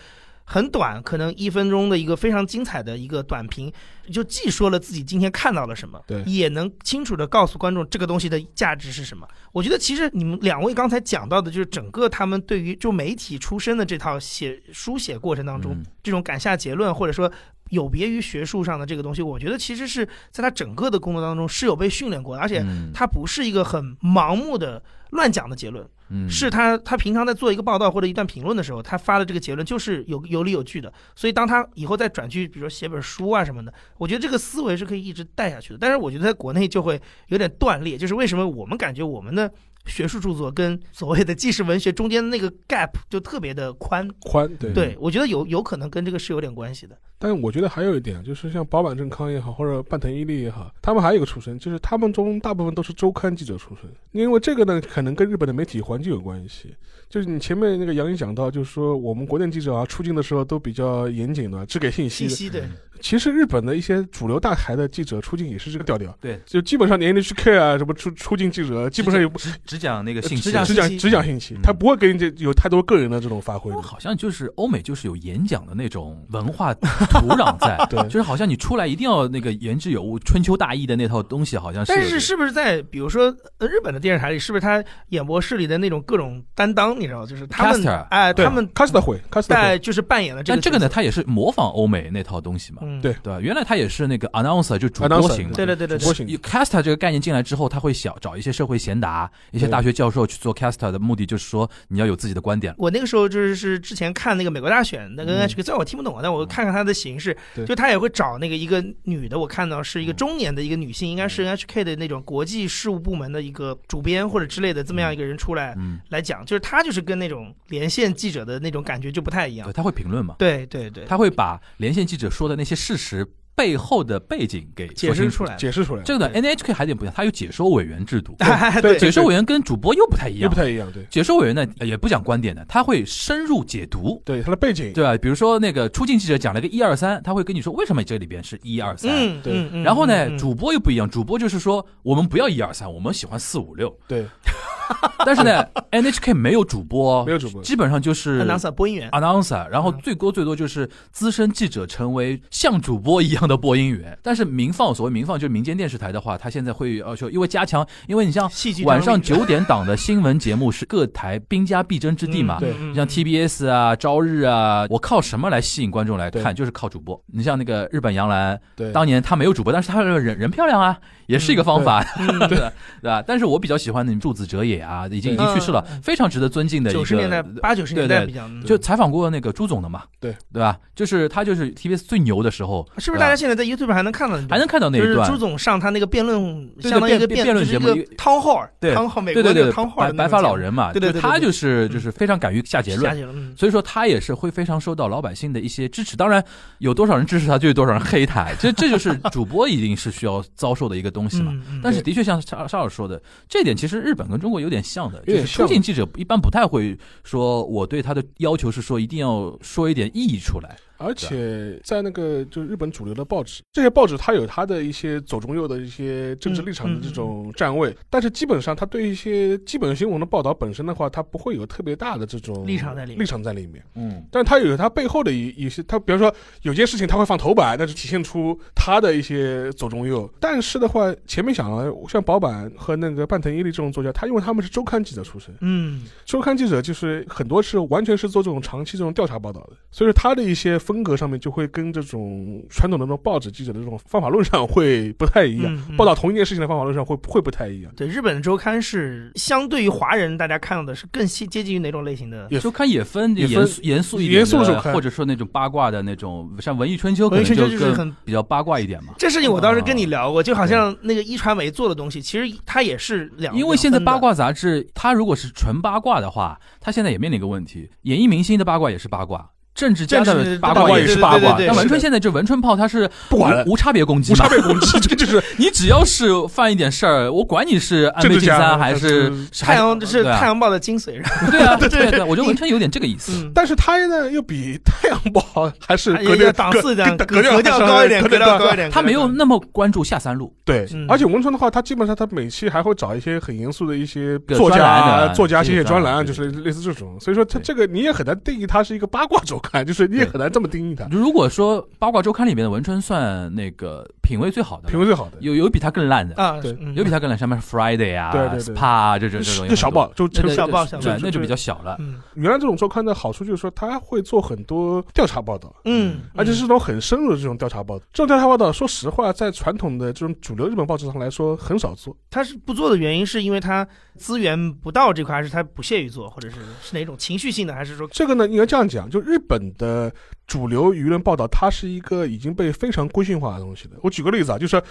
[0.52, 3.72] 很短，可能一分钟的一个非常精彩的一个短评，
[4.12, 9.24] 就既说了自己今天看到了什么，对也能清楚的告诉观众这个东西的价值是什么。
[9.52, 17.30] 我觉得其实你们两位刚才讲到的，就是整个他们对于就媒体出身的这套写书写过程当中，嗯这种敢下结论，或者说
[17.70, 22.90] 有别于学术上的这个东西，我觉得其实是在他整个的工作当中是有被训练过的，而且嗯。
[22.92, 26.28] 他不是一个很盲目的乱讲的结论，嗯。
[26.28, 35.78] 是他他平常在做一个报道或者一段评论的时候，他发的这个结论就是有有理有据的，所以当他以后再转去，比如说写本书啊什么的，我觉得这个思维是可以一直带下去的。
[35.80, 39.50] 但是我觉得在国内就会有点断裂，就是为什么我们感觉我们的
[39.86, 44.08] 学术著作跟所谓的纪实文学中间的那个 gap 就特别的宽。
[44.20, 46.96] 宽对对，我觉得有有可能跟这个是有点关系的。
[47.18, 53.90] 但我觉得还有一点，就是像保坂正康也好，或者半藤一力也好，他们还有一个出身，就是他们中大部分都是周刊记者出身。
[54.12, 56.74] 因为这个呢，可能跟日本的媒体环境有关系。
[57.10, 62.26] 就是你前面那个杨毅讲到，就是说我们国内记者啊出镜的时候都比较严谨的，只给信息。
[62.26, 62.62] 信息对，
[63.00, 73.70] 其实日本的一些主流大台的记者出镜也是这个调调，对，就基本上连 NHK 啊什么出出镜记者，基本上也不只只讲那个信息只，讲只讲只讲信息嗯，他不会给你这有太多个人的这种发挥。
[73.80, 81.84] 好像就是欧美就是有演讲的那种文化土壤在， 对就是好像你出来一定要那个言之有物、春秋大义的那套东西，好像。
[81.86, 90.56] 但是是不是在比如说呃日本的电视台里，是不是他演播室里的那种各种担当，你知道，就是他们 Caster 哎，对他们卡斯特会，卡斯特会，在就是扮演了这个。
[90.56, 93.12] 但这个呢，，他也是模仿欧美那套东西嘛，嗯，对。
[93.22, 93.40] 对吧？
[93.40, 102.74] 原来他也是那个 announcer 就主播型的，对对对对对主播型以 caster 这个概念进来之后，他会想找一些社会贤达、一些大学教授去做 caster 的目的，就是说你要有自己的观点。
[102.78, 105.48] 我那个时候就是是之前看那个美国大选，那个嗯。
[105.48, 107.36] NHK，虽然我听不懂啊，但我看看他的形式，
[107.66, 111.56] 就他也会找那个一个女的，我看到是一个中年的一个女性，应该是嗯。
[111.56, 119.66] NHK 的那种国际事务部门的一个主编或者之类的这么样一个人出来嗯，来讲，就是他就是跟那种连线记者的那种感觉就不太一样。
[119.66, 119.72] 对，。
[119.72, 123.26] 他会评论嘛，对对对，他会把连线记者说的那些事实
[123.60, 125.44] 背后的背景给解释出。
[125.44, 125.54] 来。
[125.56, 128.34] 解释出来，这个呢，NHK 还有点不一样，它有解说委员制度，
[128.80, 130.54] 对解说委员跟主播又不太一样，又不。
[130.54, 135.18] 太一样，对解说委员呢也不讲观点的，他会深入解读，对，他的背景，对吧？
[135.20, 139.10] 比如说那个出镜记者讲了个一二三，他会跟你说为什么这里边是一二三。
[139.12, 143.94] 嗯，对然后呢，主播又不一样，主播就是说我们不要一二三，我们喜欢四五六。
[144.08, 144.24] 对
[145.24, 154.16] 但是呢，NHK 没有主播，没有主播基本上就是 announcer 播音员，announcer，然后嗯最多最多就是资深记者成为像主播一样的播音员。
[154.22, 158.50] 但是民放，所谓民放就是民间电视台的话，它现在会要求，因为加强，因为你像
[158.84, 162.58] 晚上九点档的新闻节目是各台兵家必争之地嘛。
[162.60, 166.54] 对像 TBS 啊、朝日啊，我靠什么来吸引观众来看？
[166.54, 167.20] 就是靠主播。
[167.26, 172.72] 你像那个日本杨澜，对，当年他没有主播，但是他人人漂亮啊，也是一个方法，嗯对吧？
[173.02, 173.24] 对吧？
[173.26, 180.78] 但是我比较喜欢的柱子哲也啊，已经已经去世了，非常值得尊敬的一个九十年代八九十年代比较，嗯就采访过那个朱总的嘛，对对吧？
[180.94, 184.36] 就是他就是 TBS 最牛的时候，是不是大家现在在 YouTube 还能看到？
[184.48, 185.38] 还能看到那就是一段朱？
[185.38, 193.56] 总上他那个辩论，对相当于一个辩辩论节目汤浩，对汤浩，美对对对，国的汤号白白发老人嘛，对对他就是嗯就是非常敢于下结论。
[193.56, 196.44] 所以说他也是会非常受到老百姓的一些支持，当然
[196.78, 201.52] 有多少人支持他，就有多少人黑他，这这就是主播一定是需要遭受的一个东西嘛。
[201.82, 210.76] 但是的确像沙沙老师说的，这点其实日本跟中国有点像的，就是出像境记者一般不太会说我对他的要求是说一定要说一点意义出来。
[211.00, 223.20] 而且在那个就是日本主流的报纸，这些报纸它有它的一些左中右的一些政治立场的这种站位，但是基本上它对一些基本新闻的报道本身的话，它不会有特别大的这种立场在里面。
[223.20, 223.82] 立场在里面。
[223.94, 226.32] 嗯，但它有它背后的一一些，它比如说
[226.62, 230.30] 有件事情它会放头版，那是体现出它的一些左中右。
[230.38, 247.92] 但是的话，前面讲了，像保坂和那个半藤伊力这种作家，他因为他们是周刊记者出身，嗯，周刊记者就是很多是完全是做这种长期这种调查报道的，所以说他的一些风格上面就会跟这种传统的那种报纸记者的这种方法论上会不太一样，嗯嗯报道同一件事情的方法论上会会不太一样。
[247.94, 252.48] 对，日本的周刊是相对于华人大家看到的是更接接近于哪种类型的？
[252.58, 259.14] 周刊也分也分严肃严肃一点严肃的周刊或者说那种八卦的那种，像文艺春秋可能文艺春秋就是很比较八卦一点嘛。
[259.16, 271.38] 这事情我当时跟你聊过，就好像那个一传媒做的东西，其实它也是两，因为现在八卦杂志，它如果是纯八卦的话，它现在也面临一个问题：演艺明星的八卦也是八卦，政治家政治的八八卦也是八卦。
[271.38, 283.32] 对对对对但文春现在这文春炮，他是不管无无差别攻击无差，别攻击，这就是 你只要是犯一点事儿，我管你是安倍晋三还是嗯太阳这是太阳报的精髓， 对啊，对对对，我觉得文春有点这个意思。
[283.32, 297.16] 嗯，但是他呢又比太阳报还是一个格调档次的格调高一点，格调高一点，他没有那么关注下三路，对嗯，而且文春的话，他基本上他每期还会找一些很严肃的一些个作家的作家写写这些专专栏，栏就是类似这种。
[297.20, 301.06] 所以说，他这个你也很难定义他是一个八卦周刊，就是你也很难这么定义它。
[301.10, 306.70] 如果说八卦周刊里面的文春算那个品味最好的，品味最好的，有有比他更烂的，啊，对。
[306.80, 306.94] 嗯。
[306.94, 308.74] 有比他更烂，上面是 Friday 啊、对对对。
[308.74, 311.96] SPA 啊这种这种就小报，就那个小报小报对，那就比较小了。
[311.98, 312.22] 嗯。
[312.36, 318.04] 原来这种周刊的好处就是说，他会做很多调查报道，嗯，而且是这种很深入的这种调查报道。
[318.12, 322.16] 这种调查报道，说实话，在传统的这种主流日本报纸上来说，很少做。
[322.30, 323.84] 他是不做的原因是因为他
[324.16, 330.12] 资源不到这块，还是他不屑于做，或者是是哪种情绪性的，还是说这个呢，应该这样讲，就日本的
[330.50, 333.92] 主流舆论报道，它是一个已经被非常规训化的东西了。
[334.02, 334.82] 我举个例子啊，就是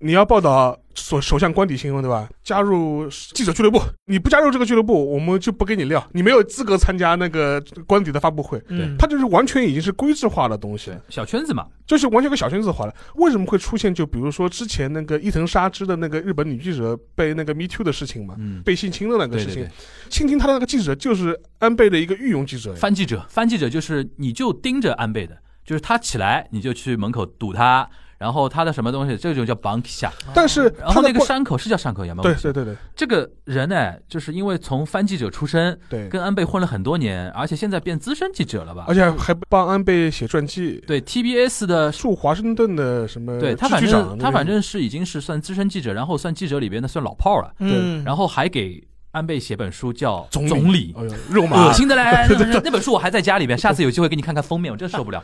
[0.00, 2.28] 你要报道首首相官邸新闻，对吧？
[2.42, 8.62] 加入记者俱乐部，你不加入这个俱乐部，我们就不给你料，你没有资格参加那个官邸的发布会。
[8.68, 12.94] 嗯，它就是完全已经是规制化的东西，小圈子嘛，就是完全个小圈子化了。
[13.14, 13.94] 为什么会出现？
[13.94, 22.74] 就比如说之前那个伊藤沙织的那个日本女记者被那个 Me Too 的事情嘛，嗯，被性侵的那个事情对对对，，性侵她的那个记者就是安倍的一个御用记者。
[22.74, 27.88] 翻记者，翻记者就是你就盯着安倍的，就是他起来你就去门口堵他，
[28.24, 32.22] 然后他的什么东西，这种叫 bank 下，但是然后那个山口是叫山口洋吗？
[32.22, 32.74] 对对对对。
[32.96, 38.86] 这个人呢，就是因为从翻记者出身，对，跟安倍混了很多年，而且现在变资深记者了吧？
[38.88, 38.94] 而？
[38.94, 48.82] 且还帮安倍写传记，对 TBS 的驻华盛顿的什么对他反正他反正是已经是算资深记者，然后算记者里边的算老炮了，嗯，然后还给
[49.14, 50.94] 安倍写本书叫总理总理。
[50.98, 52.02] 哎呦肉麻恶，心的嘞！
[52.52, 55.22] 那那本书我还在家里边，下次有机会给你看看封面，我真受不了。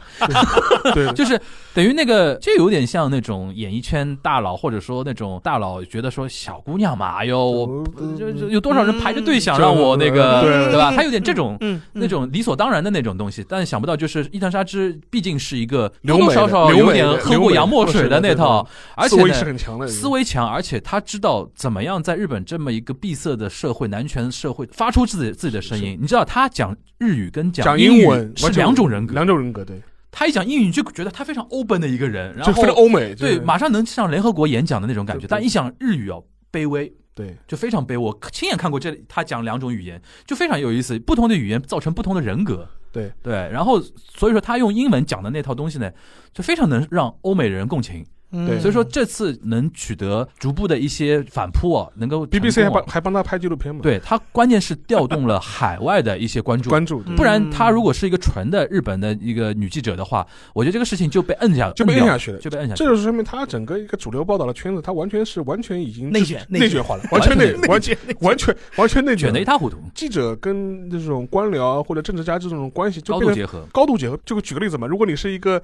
[0.95, 1.39] 对， 就是
[1.75, 10.93] 等于那个，就有点像那种演艺圈大佬，或者说那种大佬觉得说小姑娘嘛，哎呦，我嗯就就有多少人排着队想嗯让我那个，对对吧？
[10.95, 11.57] 他有点这种。
[11.61, 25.99] 嗯那种理所当然的那种东西，但想不到就是伊藤沙织毕竟是一个多多少少有点喝过洋墨水的那套，而且思维是很强的，思维强，而且他知道怎么样在日本这么一个闭塞的社会、男权社会发出自己自己的声音。
[26.01, 36.93] 你知道他讲日语跟讲英文是两种人格，两种人格，对，他一讲英语你就觉得他非常 open 的一个人，然后非常欧美，对马上能上联合国演讲的那种感觉，但一讲日语哦，卑微。
[37.13, 40.99] 对就非常卑微，我亲眼看过这他讲两种语言，就非常有意思。
[41.01, 43.35] 不同的语言造成不同的人格，对对。
[43.53, 45.91] 然后所以说他用英文讲的那套东西呢，
[46.33, 48.07] 就非常能让欧美人共情。
[48.33, 56.71] 嗯对所以说这次能取得逐步的一些反扑啊，能够 BBC 还帮还帮他拍纪录片嘛？，对他关键是调动了海外的一些关注。
[56.71, 62.89] 关注不然，他如果是一个纯的日本的一个女记者的话，我觉得这个事情就被摁下，就被摁下去了就被摁下去这。
[62.89, 69.45] 就是说明他整个一个主流报道的圈子，他完全是完全已经内卷内卷化了，完全内 完全完全完全内卷的一。
[69.45, 73.67] 塌糊涂，记者跟这种官僚或者政治家这种关系就高度结合。
[73.73, 74.17] 高度结合。
[74.25, 75.61] 就举个例子嘛，如果你是一个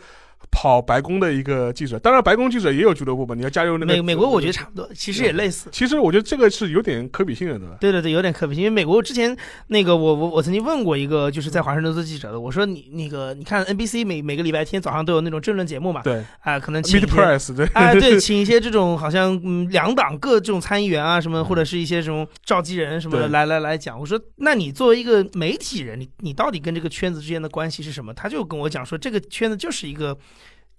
[0.50, 5.68] 跑白宫的一个记者，当然白宫记者也有俱乐部吧，你要加入那个美美国我觉得差不多，其实也类似。
[5.70, 7.76] 其实我觉得这个是有点可比性的，对吧？
[7.80, 8.64] 对对对，有点可比性。
[8.64, 9.36] 因为美国之前
[9.66, 17.54] 那个我我我曾经问过一个就是在华盛顿做记者的，我说你那个你看 NBC 每每个礼拜天早上都有那种政论节目嘛，对啊、可能请一些 Press
[18.00, 23.98] 对，请一些这种好像嗯两党各这种参议员啊什么，或者是一些这种召集人什么的来来来讲。
[23.98, 28.14] 我说，那你作为一个媒体人，你你到底跟这个圈子之间的关系是什么？
[28.14, 30.16] 他就跟我讲说，这个圈子就是一个。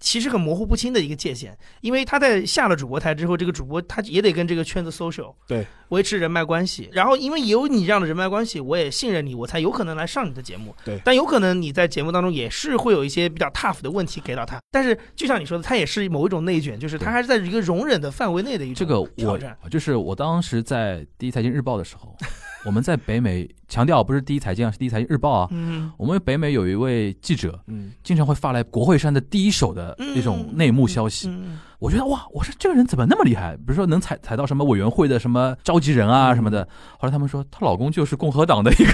[0.00, 6.88] 其实很模糊不清的一个界限，因为他在下了主播台之后，这个主播他也得跟这个圈子 social，对，维持人脉关系。
[6.92, 10.74] 然后因为有你这样的人脉关系，我也信任你，我才有可能来上你的节目。
[10.84, 14.58] 对但有可能你在节目当中也是会有一些比较 tough 的问题给到他。
[14.70, 19.56] 但是就像你说的，他也是某一种内卷，就是他还是在一个容忍的范围内的一种这个挑我战。
[19.70, 22.16] 就是我当时在第一财经日报的时候，
[22.68, 25.48] 我们在北美强调不是第一财经啊，是第一财经日报啊。
[25.50, 31.30] 嗯我们北美有一位记者，嗯，经常会发来国会山的第一手的那种内幕消息。
[31.30, 33.56] 嗯我觉得哇，我说这个人怎么那么厉害？
[33.56, 36.66] 比如说能采采到什么委员会的什么召集人啊什么的。
[36.98, 38.92] 后来他们说她老公就是共和党的一个，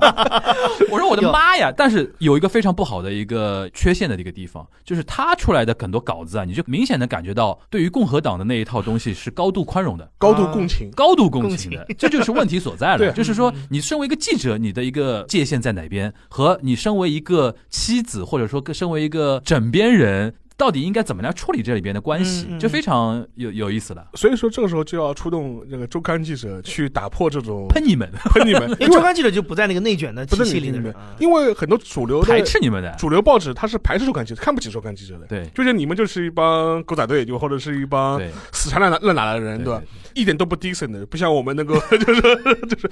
[0.90, 1.70] 我说我的妈呀！
[1.76, 10.10] 但是有一个非常不好的一个缺陷的一个地方，就是他出来的很多稿子啊，你就明显的感觉到对于共和党的那一套东西是高度宽容的。
[10.16, 13.12] 高度共情，高度共情的，这就是问题所在了。
[13.12, 24.06] 就是说，你身为一个记者，你的一个界限在哪边，和你身为一个妻子，或者说身为一个枕边人，到底应该怎么来处理这里边的关系嗯，嗯就非常有有意思了。
[24.12, 32.94] 所以说这个时候就要出动这个周刊记者去打破这种喷你们， 喷你们，因为周刊记者就不在那个内卷的不体系里的人，啊，因为很多主流排斥你们的。
[32.98, 35.26] 主流报纸它是排斥周刊记者，看不起周刊记者的。
[35.26, 38.20] 对就是你们就是一帮狗仔队，就或者是一帮
[38.52, 39.82] 死缠烂打烂打的人，对吧？？
[40.14, 42.20] 一点都不 decent 的，不像我们那个，就 是
[42.68, 42.90] 就是，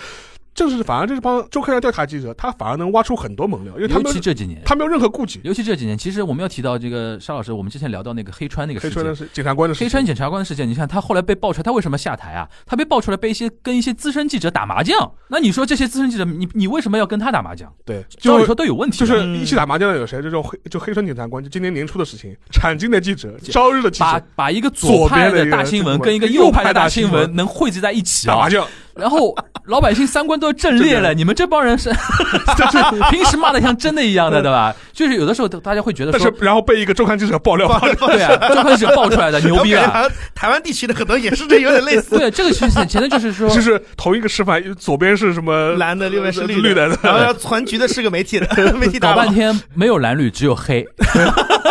[0.58, 5.40] 正是反而这帮周刊上调查记者，他反而能挖出很多猛料，因为他尤其这几年，他没有任何顾忌。
[5.44, 9.28] 尤其这几年，其实我们要提到这个沙老师，我们之前聊到那个黑川那个事件黑川的。
[9.32, 12.48] 检察官的事情，黑川检察官的事件，你看他后来被爆出来，他为什么下台啊？
[12.66, 17.72] 他被爆出来被一些跟一些资深记者打麻将，那你说这些资深记者，你你为什么要跟他打麻将？
[17.84, 20.16] 对，照理就说都有问题，就是一起打麻将的有谁？
[20.18, 29.34] 就这种黑就黑川检察官，就今年年初的事情，产经的记者、朝日的记把者把一个左派的大新闻跟一个右派的大新闻能汇集在一起啊打麻，将，然后
[29.66, 31.90] 老百姓三观都震裂了，你们这帮人是
[32.56, 32.78] 就是
[33.10, 34.74] 平时骂的像真的一样的， 对吧？
[34.98, 37.68] 就是有的时候大家会觉得说，但是然后被一个周刊记者爆料，
[38.00, 40.10] 对啊，周刊记者爆出来的牛逼我感觉好了。
[40.10, 42.18] 像台湾地区的可能也是这有点类似。
[42.18, 49.32] 对，这个其实前面就是说， 就是同一个示范，左边是什么蓝的，右边是绿绿的，然后要传局的是个媒体的媒体大佬搞半。
[49.32, 50.84] 天没有蓝绿，只有黑，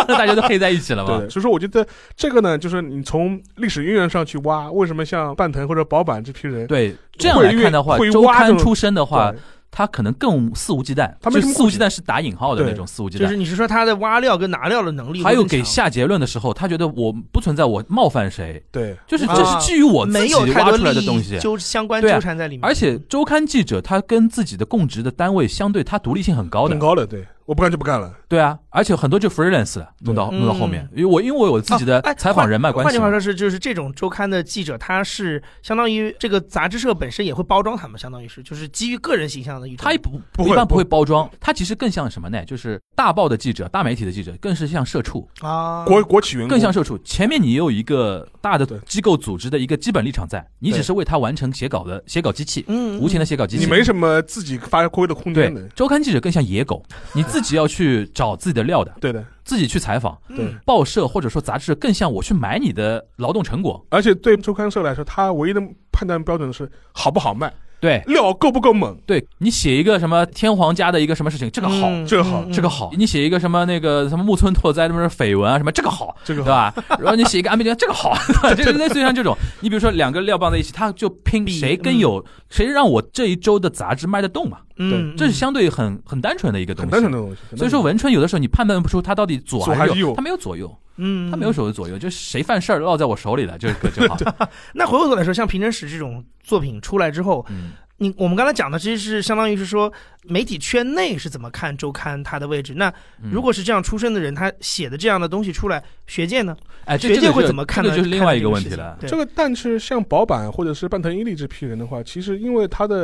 [0.08, 1.28] 大家都黑在一起了嘛对，。
[1.28, 9.38] 所以说我觉得这个呢，就是你从历史渊源上去挖，为什么像半藤或者保坂这批人，对，这样来看的话会，周挖这种刊出身的话对，
[9.70, 11.12] 他可能更肆无忌惮。
[11.20, 13.20] 他没什么顾忌就肆无忌惮是打引号的那种肆无忌惮。
[13.20, 21.38] 就是你是说他的挖料跟拿料的能力还有，给下结论的时候，他觉得我不存在我冒犯谁，对就是啊这是基于我自己没有挖出来的东西。
[21.38, 26.78] 就相关纠缠在里面，而且周刊记者他跟自己的供职的单位相对，他独立性很高的很。
[26.78, 32.90] 高的，对，我不干就不干了，对啊，而且很多就 freelance 了，弄到嗯弄到后面，因为我因为我有自己的采访人脉关系嘛。
[32.90, 39.82] 换句话说是，就是这种周刊的记者，他是相当于这个杂志社本身也会包装他们，相当于是就是基于个人形象的一种。
[39.82, 42.44] 他也不不会一般不不会包装，他其实更像什么呢？
[42.44, 46.50] 就是大报的记者、大媒体的记者，更是像社畜，啊，国国企员工。
[46.50, 46.98] 更像社畜。
[46.98, 53.64] 前面你有一个大的机构组织的一个基本立场在，你只是为他完成写稿的写稿机器，嗯无情的写稿机器。
[53.64, 56.84] 你没什么自己发挥的空对间的，周刊记者更像野狗，
[57.14, 60.16] 你自己要去找自己的料的，对的，自己去采访。
[60.28, 60.44] 对。
[60.44, 63.84] 嗯报社或者说杂志更像我去买你的劳动成果。
[63.90, 65.60] 而且对周刊社来说，它唯一的
[65.90, 72.90] 判断标准是好不好卖，对料够不够猛，对，你写一个什么天皇家的一个什么事情，这个好，嗯这个好嗯这个好。
[72.96, 76.16] 你写一个什么那个什么木村拓哉什么绯闻啊什么，这个好。
[76.24, 76.46] 这个好。
[76.46, 76.98] 对吧？
[76.98, 78.14] 然后你写一个安倍晋三，这个好，
[78.56, 84.58] 这类似于像这种，你比如说两个料放在一起，他就拼谁更有，谁让我这一周的杂志卖得动嘛？
[84.78, 86.90] 嗯，这是相对很很单纯的一个东西。
[86.90, 94.16] 很单纯的东西，所以说文春有的时候你判断不出他到底左左还是右他没有左右，嗯，他没有手的左右，就是谁犯事儿落在我手里了，就是就好。
[94.74, 99.92] 那回过头来说，像《平成史》这种作品出来之后，嗯，你我们刚才讲的，其实是相当于是说
[100.24, 102.74] 媒体圈内是怎么看周刊它的位置。
[102.74, 102.88] 那
[103.22, 106.56] 嗯如果是这样出身的人，他写的这样的东西出来，学界呢？
[106.84, 107.90] 哎，这学界会怎么看呢？
[107.90, 108.96] 这个就是另外一个问题了。
[109.00, 112.96] 这个但是像保坂或者是半藤一力这批人的话，其实因为他的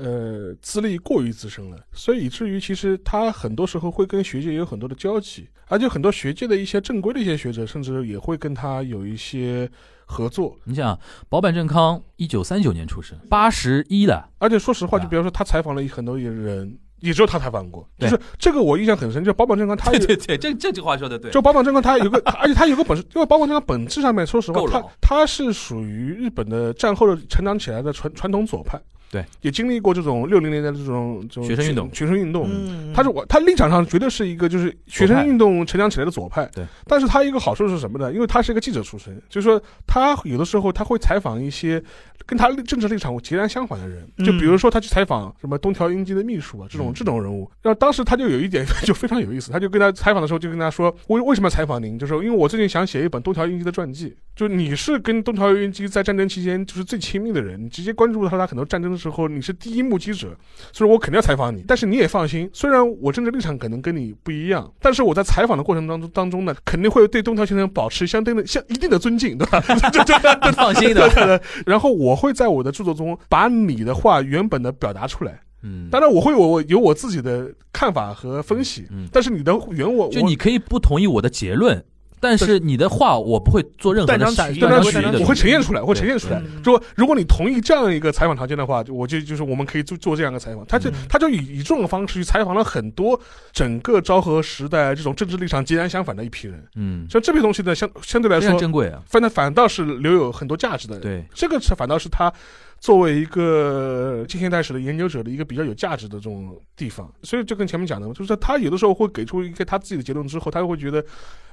[0.00, 9.70] 呃资历过于资深了，所以以至于其实他很多时候会跟学界有很多的交集，而且很多学界的一些正规的一些学者，甚至也会跟他有一些
[10.10, 10.56] 合作。
[10.64, 10.98] 你想，
[11.28, 18.10] 保坂正康一九三九年出生，八十一了，而且说实话，就比方说他采访了很多人，也只有他采访过，就对。
[18.10, 21.30] 是这个我印象很深，就保坂正康他有对对对，这这句话说的对。
[21.30, 28.80] 就保坂正康，他有个，而且他有个本事，因为保坂正康本质上面，说实话他他是属于日本的战后的成长起来的传传统左派，
[29.10, 32.48] 对，也经历过这种六零年代的这种这种学生运动学生运动。
[32.48, 36.64] 嗯，他是我，他立场上绝对是一个就是学生运动成长起来的左派，对。
[36.86, 38.12] 但是他一个好处是什么呢？
[38.12, 41.82] 因为他是一个记者出身，就是说他有的时候他会采访一些
[42.24, 47.50] 跟他政治立场截然相反的人，就比如说他去采访什么东条英机的秘书啊这种嗯这种人物。
[47.62, 51.98] 然后当时他就有一点 就非常有意思，他就跟他采访的时候就跟他说，为为什么采访您？
[51.98, 60.36] 就是因为我最近想写一本东条英机的传记，就你是跟东条英机在战争期间就是最亲密的人，你直接关注到他很多战争的时候，你是第一目击者，
[60.72, 61.64] 所以我肯定要采访你。
[61.66, 69.60] 但是你也放心，虽然我政治立场可能跟你不一样，但是我在采访的过程当中当中呢，肯定会对东条先生保持相对的相一定的尊敬，对吧？
[69.90, 79.08] 这这这放心的，然后我会在我的著作中把你的话原本的表达出来，嗯，当然我会有我有我自己的看法和分析，嗯。
[79.12, 81.82] 但是你的原我就你可以不同意我的结论，
[82.20, 86.62] 但是你的话我不会做任何的断章取义断章取义，的东西，我会呈现出来，我会呈现出来嗯。
[86.62, 90.64] 说如果你同意这样一个采访条件的话，我就就是我们可以做做这样一个采访。
[90.66, 93.18] 他就嗯他就以以这种方式去采访了很多
[93.52, 96.62] 整个昭和时代这种政治立场截然相反的一批人。
[96.76, 100.98] 嗯，像这批东西呢，相相对来说，珍贵啊，反正反倒是留有很多价值的。
[100.98, 102.32] 对，这个是反倒是他
[102.80, 107.10] 作为一个近现代史的研究者的一个比较有价值的这种地方。
[107.22, 111.04] 所以就跟前面讲的，就是他有的时候会给出一个他自己的结论之后，他会觉得，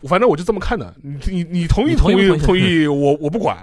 [0.03, 3.57] 反正我就这么看的，你你你同意同意同意不同意，我我不管。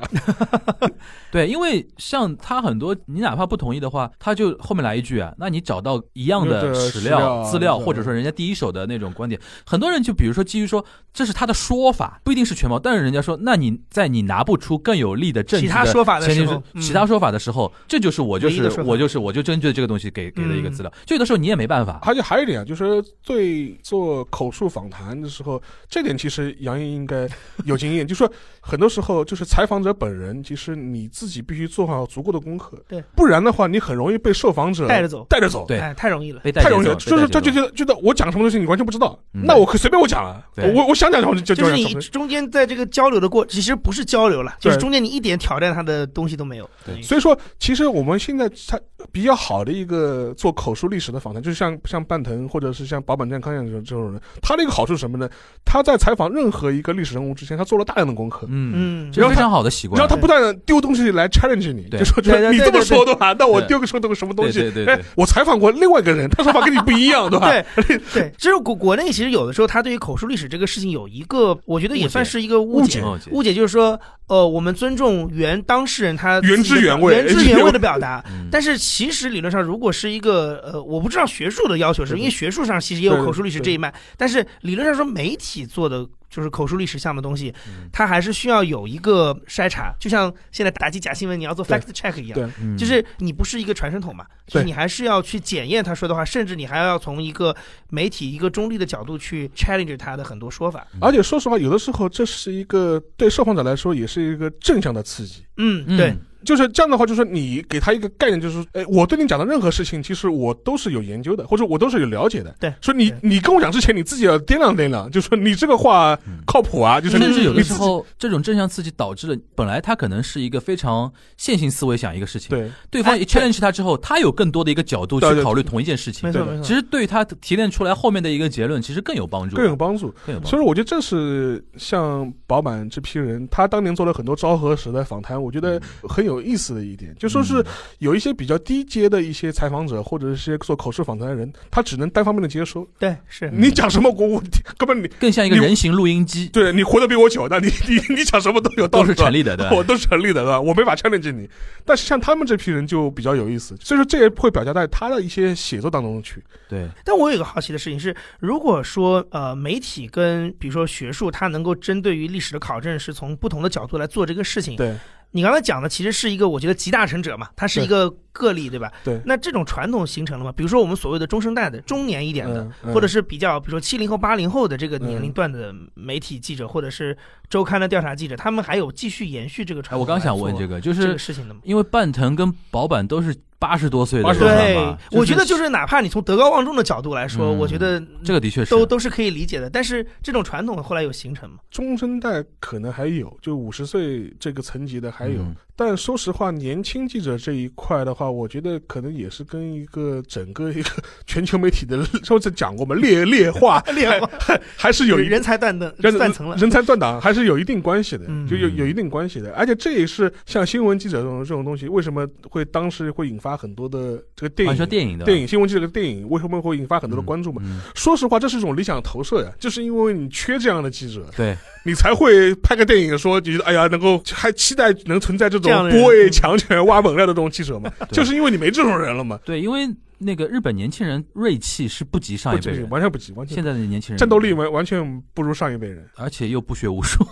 [1.32, 17.53] 对，因为像他很多，你哪怕不同意的话，他就后面来一句啊，那你找到一样的史史料资料，或者说人家第一手的那种观点，很多人就比如说基于说这是他的说法，不一定是全貌，但是人家说，那你在你拿不出更有力的证据其他说法的时候，嗯其他说法的时候，
[17.86, 27.28] 这就是我就是我就是我就针对这个东西给给的一个资料，就有的时候你也没办法，而且还有一点啊，就是对做口述访谈的时候，这点其实杨毅应该
[27.64, 35.64] 有经验， 就是说很多时候就是采访者本人，其实你自己必须做好足够的功课，对，不然的话你很容易被受访者带着走带着走。
[35.66, 36.40] 对哎，太容易了。
[36.40, 40.44] 被带节太容易了，就是他就觉得觉得我讲什么东西你完全不知道，嗯那我可随便我讲了，
[40.74, 41.94] 我我想讲什么就就是你。
[42.11, 46.68] 中间在这个交流的过，其实不是交流了，就是中间你一点挑战他的东西都没有。
[46.84, 48.78] 对所以说，其实我们现在他
[49.12, 55.28] 比较好的一个做口述历史的访谈，就是像像半藤或者是像保本健康这样这种这种人，他的一个好处是什么呢？
[55.64, 58.47] 他在采访任何一个历史人物之前，他做了大量的功课。
[58.51, 64.61] 嗯，嗯，这是非常好的习惯，然后他不断的丢东西来 challenge 你，对就说你这么说的话，那我丢个说这个什么东西？
[64.61, 67.51] 对对对我采访过另外一个人，他说法跟你不一样，对吧？
[67.76, 73.03] 对 对，其实国国内其实有的时候，他对于口述历史这个事情有一个，我觉得也算是一个误解。
[73.03, 78.24] 误解误解就是说，呃，我们尊重原当事人他原汁原味原汁原味的表达。
[78.28, 92.39] 嗯但是其实理论上，如果是一个呃，我不知道学术的要求是，因为学术上其实也有口述历史这一脉，但是理论上说，媒体做的就是口述历史项的东西，嗯它还是需要有一个筛查，就像现在打击假新闻，你要做 fact check 一样。
[92.39, 97.55] 对嗯就是你不是一个传声筒嘛，就是对你还是要去检验他说的话，甚至你还要从一个
[97.91, 100.87] 媒体一个中立的角度去 challenge 他的很多说法。
[101.01, 105.45] 而且说实话，有的时候这是一个对受访者来说也是一个正向的刺激。
[105.57, 106.14] 嗯，嗯对，
[106.45, 112.55] 就是这样的话，就是你给他一个概念，就是说，哎，我对你讲的任何事情，其实我都是有研究的，或者我都是有了解的。
[112.61, 126.64] 对所以你你跟我讲之前，你自己要掂量掂量， 就说你这个话嗯靠谱啊，就是甚至有的时候，这种正向刺激导致了本来他可能是一个非常线性思维想一个事情，对对方一哎 challenge 他之后，他有更多的一个角度去考虑同一件事情没，错对没错。
[126.66, 130.12] 其实对他提炼出来后面的一个结论，其实更有帮助，更有帮助。
[130.26, 130.49] 更有帮助。
[130.49, 137.64] 所以我觉得这是像宝满这批人，他当年做了很多昭和时的访谈，我觉得很有意思的一点，就说是嗯
[137.99, 142.87] 有一些比较低阶的一些采访者，或者是一些做口述访谈的人，他只能单方面的接收。
[142.99, 144.43] 对，是嗯你讲什么，我我
[144.78, 149.72] 根本你更像一个人形录音机，对你活得比我久，那你 你你讲什么都有道理，都是成立的，对吧？
[149.76, 150.61] 我都是成立的，对吧？
[150.61, 151.49] 我没法 challenge 你，
[151.85, 156.43] 但是像他们这批人就比较有意思，所以说这也会表现在他的一些写作当中去。
[156.68, 164.95] 对，但我有一个好奇的事情是，如果说呃媒体跟比如说学术，它能够针对于历史的考证是从不同的角度来做这个事情，对，
[165.35, 168.93] 你刚才讲的其实是一个我觉得集大成者嘛，他是一个个例，对吧？
[169.03, 170.53] 对那这种传统形成了吗？
[170.57, 177.18] 比如说我们所谓的中生代的中年一点的，嗯嗯或者是比较比如说七零后、八零后的这个年龄段的媒体记者，或者是
[177.51, 180.01] 周刊的调查记者，他们还有继续延续这个哎，传统。
[180.01, 181.61] 我刚想问这个就是这个是事情的吗？
[181.64, 189.70] 因为半藤跟保坂都是八十多岁的80人对了嘛，，我觉得就是哪怕你从德高望重的角度来说，嗯我觉得这个的确是都都是可以理解的。
[189.70, 191.56] 但是这种传统后来有形成吗？
[191.70, 200.90] 中生代可能还有，就五十岁这个层级的还有，嗯但说实话，年轻记者这一块的话，我觉得可能也是跟一个整个一个
[201.26, 204.30] 全球媒体的，上次讲过嘛，劣劣化 劣化
[204.76, 206.56] 还是有人才断等人断层了。
[206.56, 209.52] 人才断档还是有一定关系的，嗯就有有一定关系的。
[209.54, 217.60] 而且这也是像新闻记者这种这种东西，为什么会当时会引发很多的这个电啊影你说电影的电影新闻记者的电影为什么会引发很多的关注嘛？
[217.64, 227.93] 嗯说实话，这是一种理想投射呀，就是因为你缺这样的记者，对，你才会拍个电影说，觉得哎呀，能够还期待能存在这种不畏强权挖猛料的这种记者吗？
[228.11, 236.09] 就是因为你没这种人了嘛，对，因为那个日本年轻人锐气是不及上一辈人，完全不及，完全现在的年轻人战斗力，完完全不如上一辈人。
[236.16, 237.22] 而且又不学无术，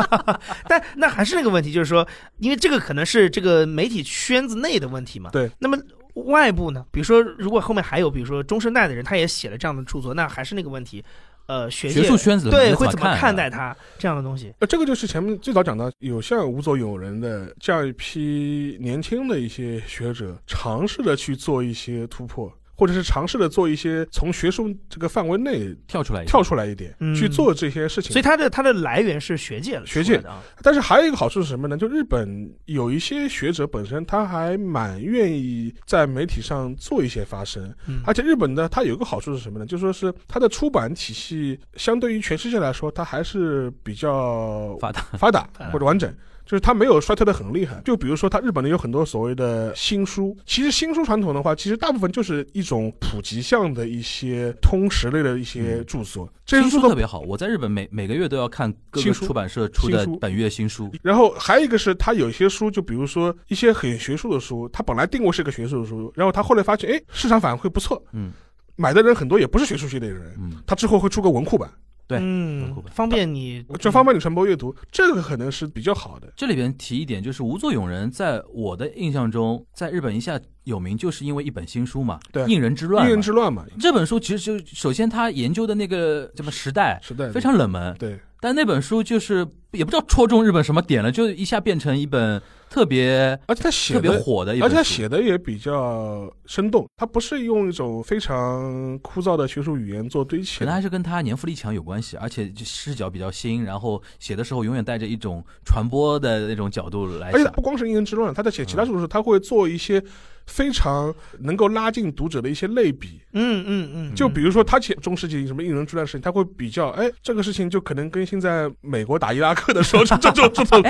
[0.68, 2.06] 但那还是那个问题，就是说，
[2.38, 5.30] 因为这个可能是这个媒体圈子内的问题嘛。
[5.30, 5.50] 对。
[5.58, 5.78] 那么
[6.26, 6.84] 外部呢？
[6.90, 11.02] 比如说，如果后面还有，比如说中生代的人，他也写了这样的著作，那还是那个问题。
[11.46, 14.52] 呃，学界学术圈子对会怎么看待他这样的东西？
[14.58, 28.12] 呃，这个就是前面最早讲到，有像无左有人的这样一批年轻的一些学者，尝试着去做一些突破，或者是尝试着做一些从学术这个范围内跳出来跳出来一点，嗯去做这些事情。
[28.12, 30.42] 所以它的它的来源是学界了，学界的啊。
[30.62, 31.76] 但是还有一个好处是什么呢？
[31.76, 39.66] 就日本有一些学者本身他还蛮愿意在媒体上做一些发声，嗯而且日本呢，它有一个好处是什么呢？
[39.66, 46.12] 就说是它的出版体系相对于全世界来说，它还是比较，发达发达或者完整。
[46.46, 60.18] 就是它没有衰退的很厉害，就比如说它日本的有很多所谓的新书，其实新书传统的话，其实大部分就是一种普及向的一些通识类的一些著作，这些书特别好，我在日本每每个月都要看各个出版社出的新书。
[60.20, 68.32] 本月新书，然后还有一个是，它有一些书，就比如说一些很学术的书，它本来定位是个学术的书，然后他后来发现，哎，市场反馈不错，嗯
[68.76, 71.68] 买的人很多也不是学术系的人，嗯，他之后会出个文库版，
[72.08, 76.32] 对嗯方便你就方便你传播阅读，这个可能是比较好的。
[76.36, 83.08] 这里边提一点，就是无作俑人在我的印象中，在日本一下有名，就是因为一本新书嘛，对应人之乱嘛。
[83.08, 94.18] 一人之乱嘛，这本书其实就首先他研究的那个什么时代时代非常冷门，对，但那本书就是也不知道戳中日本什么点了，就一下变成一本特别而且他写的特别。
[94.18, 94.66] 火的一本书。
[94.66, 107.66] 而且他写的也比较生动，他不是用一种非常枯燥的学术语言做堆砌的，可能还是跟他年富力强有关系，而且就视角比较新，然后写的时候永远带着一种传播的那种角度来想而且他不。
[107.66, 110.00] 光是一人之乱，他在写其他书的时候，他会做一些
[110.46, 120.82] 非常能够拉近读者的一些类比，嗯嗯嗯，就比如说他前中世纪什么应人之乱事情，他会比较，哎，这个事情就可能跟现在美国打伊拉克的时候这这种这种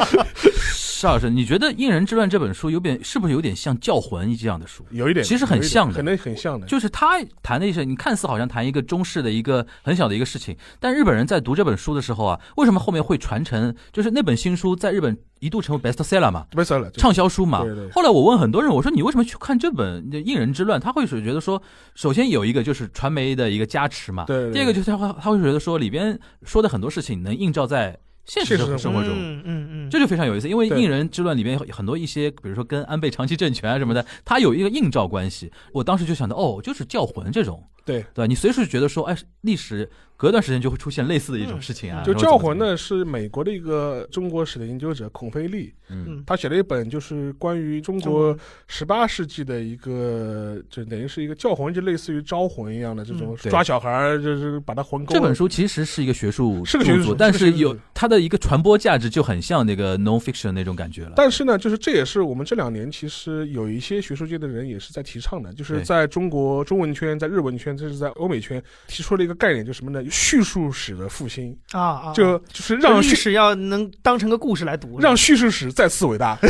[0.73, 4.85] 邵老师，你觉得《应人之乱》这本书有点是不是有点像《教魂》这样的书？
[4.91, 6.67] 有一点，其实很像的可能很像的。
[6.67, 13.75] 就是他谈的一些，你看似好像谈一个中式的一个很小的一个事情，但日本人在读这本书的时候啊，为什么后面会传承？
[13.93, 17.91] 就是那本新书在日本一度成为 bestseller 嘛，，bestseller 畅销书嘛对对。
[17.91, 20.81] 后来我问很多人，我说你为什么去看这本《应人之乱》？
[20.83, 21.63] 他会是觉得说，
[21.95, 29.13] 首先有一个就是传媒的一个加持嘛，对对对第二个就是他会他会觉得说里边说的很多事情能映照在现实生活中。
[29.15, 30.83] 嗯嗯嗯，这就非常有意思，因为对。
[30.83, 35.53] 应人之乱里边有很多一些，比如说跟安倍长期政权啊什么的，它有一个映照关系。
[35.73, 38.03] 我当时就想到，哦，就是教魂这种，对。
[38.13, 38.27] 对吧？
[38.27, 42.03] 你随时觉得说，哎，历史隔段时间就会出现类似的一种事情啊。
[42.05, 55.15] 就教魂，呢，是美国的一个中国史的研究者孔飞利，嗯嗯他写了一本就是关于中中国国十八世纪的一个，就等于是一个教魂，就类似于招魂一样的这种抓小孩儿，就是把他魂勾。
[55.15, 61.13] 这本书其实是一个学术是个学术但是有它的一个传播价值就很像那个 non fiction 那种感觉了。
[61.17, 70.03] 但是呢，就是这也是我们这两年其实有一些学术界的人也是在提倡的，就是在中国中文圈、在日文圈，甚至在欧美圈提出了一个概念，就什么呢？
[70.11, 76.37] 叙述史的复兴，啊啊，就就是让叙历史要能当成个故事来读，让叙事史再次伟大。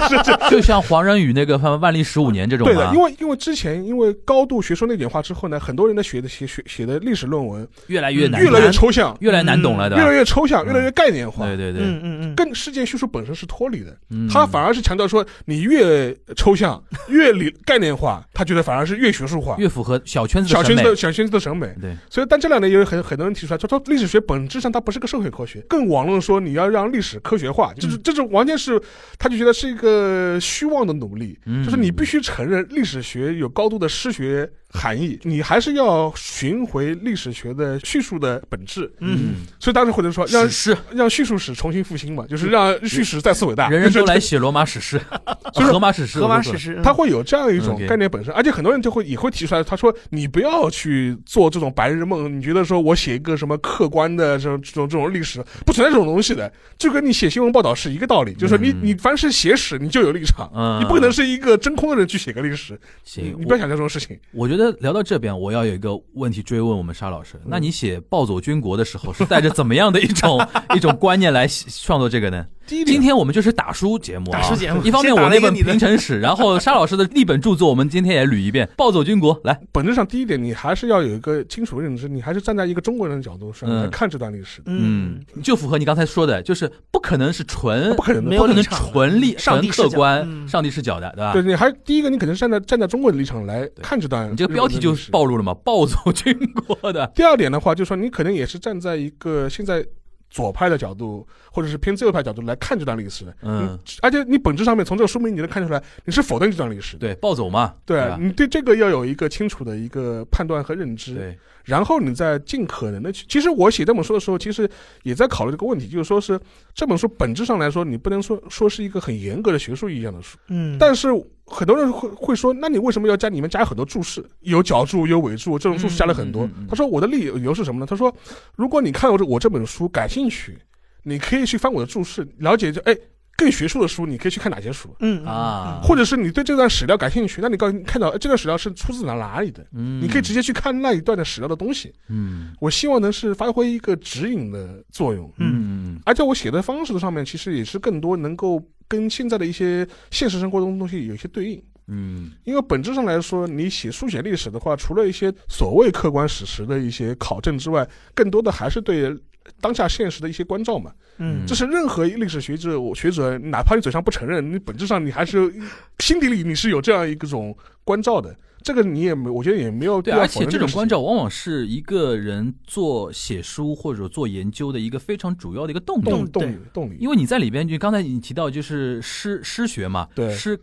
[0.50, 9.96] 就像黄仁宇那个《万历十五年》这种对的，因，为因为之前因为高度学术内卷化之后呢，很多人的写的写写写的历史论文越来越难，越来越抽象，越来越难懂了的。
[9.96, 11.46] 越来越抽象，嗯越来越概念化。
[11.46, 14.28] 对对对，嗯嗯嗯，跟事件叙述本身是脱离的，嗯。
[14.28, 19.56] 他反而是强调说，你越抽象、越理概念化，他觉得反而是越学术化。
[19.58, 21.74] 越符合小圈子小圈宣示的想宣示的审美。
[21.80, 28.00] 对，所以，但这两年也有很很多人提出来，说说历史学本质上它不是个社会科学，更网络说你要让历史科学化，就是嗯。
[28.02, 28.80] 这种完全是
[29.18, 31.64] 他就觉得是一个虚妄的努力，嗯。
[31.64, 38.90] 就是你必须承认历史学有高度的诗学含义，你还是要寻回历史学的叙述的本质。
[39.00, 45.00] 嗯，所以当时或者说让史诗，让叙述史重新复兴嘛，就是让叙史再次伟大，人人都就来写罗马史诗，
[45.52, 60.80] 就是荷马史诗，荷马史诗，他会有这样一种概念本身，而且很多人就会也会提出来，他说你不要去做这种白日梦，你觉得说我写一个什么客观的这种这种这种历史，不存在这种东西的，就跟你写新闻报道是一个道理，就是说你嗯你凡是写史，你就有立场，嗯。
[60.80, 64.18] 你不可能是一个真空的人去写个历史，行，你不要想这种事情。
[64.32, 67.40] 我觉得聊到这边，我要有一个问题追问我们沙老师。
[67.46, 70.38] 那你写暴走军国的时候，是带着怎么样的一种
[70.76, 72.46] 一种观念来创作这个呢？
[72.84, 78.68] 今天我们就是打书节目啊，打书节目一方面我那本平城史，然后沙老师的历本著作，我们今天也捋一遍。
[78.76, 84.66] 暴走军国，来，本质上第一点，你还是要有一个清楚的认知，你还是站在一个中国人的角度上嗯来看这段历史的。
[84.66, 91.32] 嗯，就符合你刚才说的，就是不可能是纯不可能没不可能纯立纯历纯上帝客观、嗯上帝视角的，对吧？
[91.32, 94.30] 对，你还第一个，你肯定是站在站在中国的立场来看这段。
[94.30, 99.84] 你这个标题就暴露了嘛，暴走军国的，第二点的话，就是说你可能也是站在一个现在
[100.30, 103.24] 左派的角度，或者是偏自由派角度来看这段历史。
[103.24, 103.34] 的。
[103.42, 106.96] 嗯，而且你本质上面从这个书名你能看出来，你是否定这段历史。
[106.96, 113.24] 对，暴走嘛，对吧你对这个要有一个清楚的一个判断和认知，对，然后你再尽可能的去。
[113.28, 114.68] 其实我写这本书的时候，其实
[115.02, 116.38] 也在考虑这个问题，就是说是
[116.74, 121.08] 这本书本质上来说，你不能说说是一个很严格的学术意义上的书，嗯，但是
[121.44, 124.24] 很多人会会说，那你为什么要加里面加很多注释？
[124.40, 126.44] 有脚注，有尾注，这种注释加了很多。
[126.46, 127.86] 嗯嗯嗯嗯他说我的理由是什么呢？
[127.86, 128.14] 他说，
[128.56, 130.58] 如果你看我这我这本书感兴趣，
[131.02, 132.96] 你可以去翻我的注释，了解就哎
[133.40, 134.94] 更学术的书，你可以去看哪些书。
[135.00, 135.80] 嗯啊。
[135.82, 141.90] 或者是你对这段史料感兴趣，那你告看到哎这段史料是出自哪哪里的，嗯，你可以直接去看那一段的史料的东西。
[142.08, 142.52] 嗯。
[142.60, 146.00] 我希望能是发挥一个指引的作用，嗯嗯。
[146.04, 151.62] 而且我写的方式上面其实也是更多能够跟现在的一些现实生活中的东西有一些对应。
[151.86, 152.30] 嗯。
[152.44, 159.16] 因为本质上来说，你写书写历史的话，除了一些所谓客观史实的一些考证之外，更多的还是对
[159.60, 160.92] 当下现实的一些关照嘛。
[161.18, 165.52] 嗯这是任何历史学者、学者，哪怕你嘴上不承认，你本质上你还是
[166.00, 168.34] 心底里你是有这样一个种关照的。
[168.62, 180.60] 这个你也没，我觉得也没有对，而且这种关照往往是一个人做写书或者做研究的一个非常主要的一个动力，动动力动力，因为你在里边，就刚才你提到就是诗诗学嘛，对诗。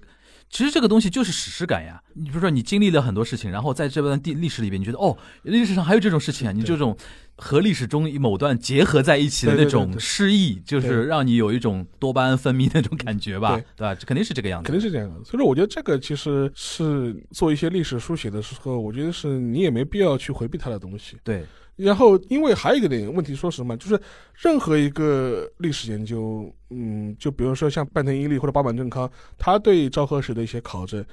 [0.50, 2.02] 其实这个东西就是史诗感呀。
[2.14, 6.98] 你比如说，你经历了很多事情，然后在这段地历史里边，你觉得哦，历史上还有这种事情啊，你这种
[7.36, 13.96] 和历史中某段结合在一起的那种诗意，就是让你有一种多巴胺分泌那种感觉吧，对对吧？
[13.96, 15.24] 这肯定是这个样子，肯定是这样的。
[15.24, 21.18] 所以说，我觉得这个其实是做一些历史书写的时候，我觉得是你也没必要去回避它的东西。
[21.24, 21.46] 对，
[21.78, 24.02] 然后，因为还有一个点问题，说实话，就是
[24.36, 31.06] 任何一个历史研究，嗯，就比如说像半藤英利或者八坂正康，他对昭和史的一些考证，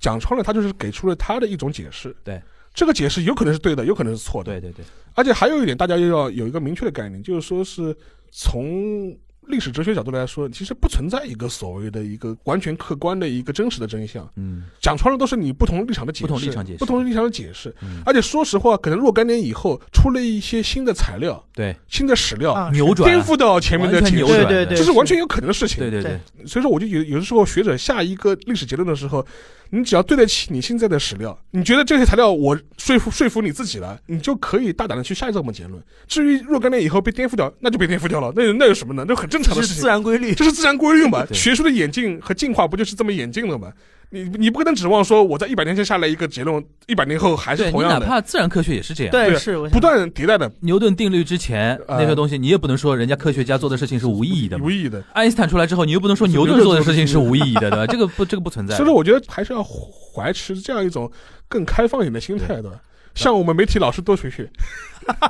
[0.00, 2.14] 讲穿了，他就是给出了他的一种解释。
[2.24, 2.42] 对，
[2.74, 4.52] 这个解释有可能是对的，有可能是错的。
[4.52, 4.84] 对对对，
[5.14, 7.96] 而且还有一点，大家又要有一个明确的概念，就是说是
[8.32, 9.16] 从
[9.46, 14.28] 历史哲学角度来说，其实不存在一个所谓的一个完全客观的一个真实的真相。
[14.36, 14.64] 嗯。
[14.80, 16.78] 讲穿了都是你不同立场的解释，不同立场解释。
[16.78, 17.74] 不同立场的解释。
[17.82, 23.10] 嗯，而且说实话，可能若干年以后出了一些新的材料、对，新的史料，啊扭转。
[23.10, 25.78] 颠覆到前面的解释，对对对，这是完全有可能的事情。
[25.78, 29.26] 对对对，所以说，我就有有的时候学者下一个历史结论的时候，
[29.70, 35.82] 你只要对得起你现在的史料，你觉得这些材料我说服说服你自己了，你就可以大胆的去下这么结论。
[36.06, 39.04] 至于若干年以后被颠覆掉，那就被颠覆掉了，那那有什么呢？
[39.06, 39.86] 那很正常的事情这是自。
[39.88, 40.34] 然规律。
[40.34, 41.24] 这是自然规律嘛？
[41.32, 43.72] 学术的演进和进化不就是这么演进的吗？
[44.12, 54.68] 你你不可能指望说我在一百年前下来一个结论，一百年后还是同样的，哪怕自然科学也是这样，对对，是不断迭代的，牛顿定律之前呃那些东西，你也不能说人家科学家做的事情是无意义的无。
[54.68, 55.02] 意义的。
[55.12, 57.86] 爱因斯坦出来之后，你又不能说牛顿做的事情是无意义的，对吧？
[57.90, 58.74] 这个不，这个不存在。
[58.74, 61.10] 所以说，我觉得还是要怀持这样一种
[61.48, 62.80] 更开放一点的心态的。
[63.14, 64.48] 像我们媒体老师多学学，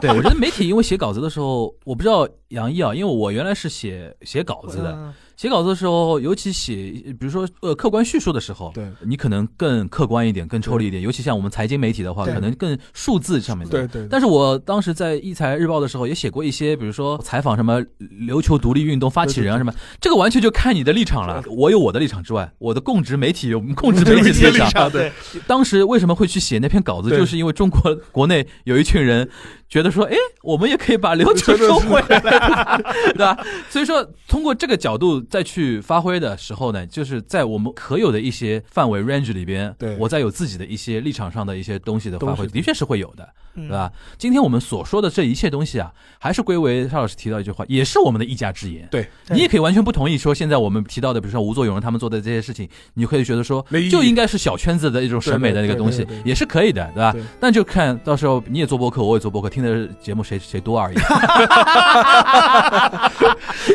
[0.00, 6.74] 对，我觉得媒体因为写稿子的时候，我不知道杨毅啊，因为我原来是写写稿子的，嗯写稿子的时候，尤其写，
[7.18, 11.02] 比如说呃客观叙述的时候，对你可能更客观一点，更抽离一点。
[11.02, 13.86] 尤其像我们财经媒体的话，可能更数字上面的。
[13.86, 14.06] 对对。
[14.10, 17.82] 但是我当时在《一财日报》的时候也写过一些，比如说采访什么
[18.28, 21.42] 琉球独立运动发起人啊什么，这个完全就看你的立场了。
[21.48, 24.90] 我有我的立场之外，我的供职媒体有 供职媒体的立场。
[24.90, 25.10] 对，
[25.46, 29.26] 当时为什么会去写那篇稿子，就是因为中国国内有一群人
[29.70, 32.18] 觉得说，哎，我们也可以把流程收回来，
[33.14, 33.38] 对吧？
[33.70, 43.92] 所以说，通过这个角度再去发挥的时候呢，就是在我们可有的一些范围 range 里边，对我再有自己的一些立场上的一些东西的发挥，的确是会有的，嗯对吧？
[44.18, 48.88] 今天我们所说的这一切东西啊，还是归为邵老师提到一句话，也是我们的一家之言。
[48.90, 57.22] 对，你也可以完全不同意说，现在我们提到的，比如说吴作勇人他们做的这些事情，你可以觉得说就应该是小圈子的一种审美的那个东西也是可以的，对吧对？
[57.38, 60.96] 但就看到时候你也做播客，我也做播客，听的节目谁谁多而已。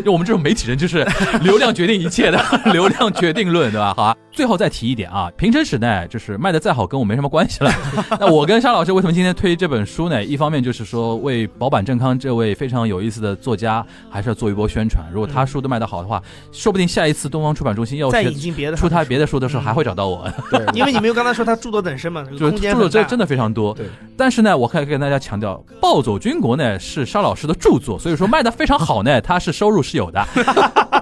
[0.03, 1.05] 就我们这种媒体人，就是
[1.41, 2.39] 流量决定一切的，
[2.71, 3.93] 流量决定论，对吧？
[3.95, 7.71] 好啊，最后再提一点啊，平成时代就是卖的再好，跟我没什么关系了。
[8.19, 10.23] 那我跟沙老师为什么今天推这本书呢？
[10.23, 15.03] 一方面就是说为保坂正康这位非常有意思的作家，还是要做一波宣传。
[15.11, 16.21] 如果他书都卖的好的话，
[16.51, 20.29] 说不定下一次东方出版中心要再引进别的出他别的书的时候，还会找到我。
[20.51, 23.73] 对，因为你没有刚才说他著作等身嘛，就著作真真的非常多。
[23.73, 23.85] 对，
[24.17, 30.25] 但是呢，我可以跟大家强调，《暴走军国》呢是沙老师的著作，所以说卖的非常好呢，他是收入是有的。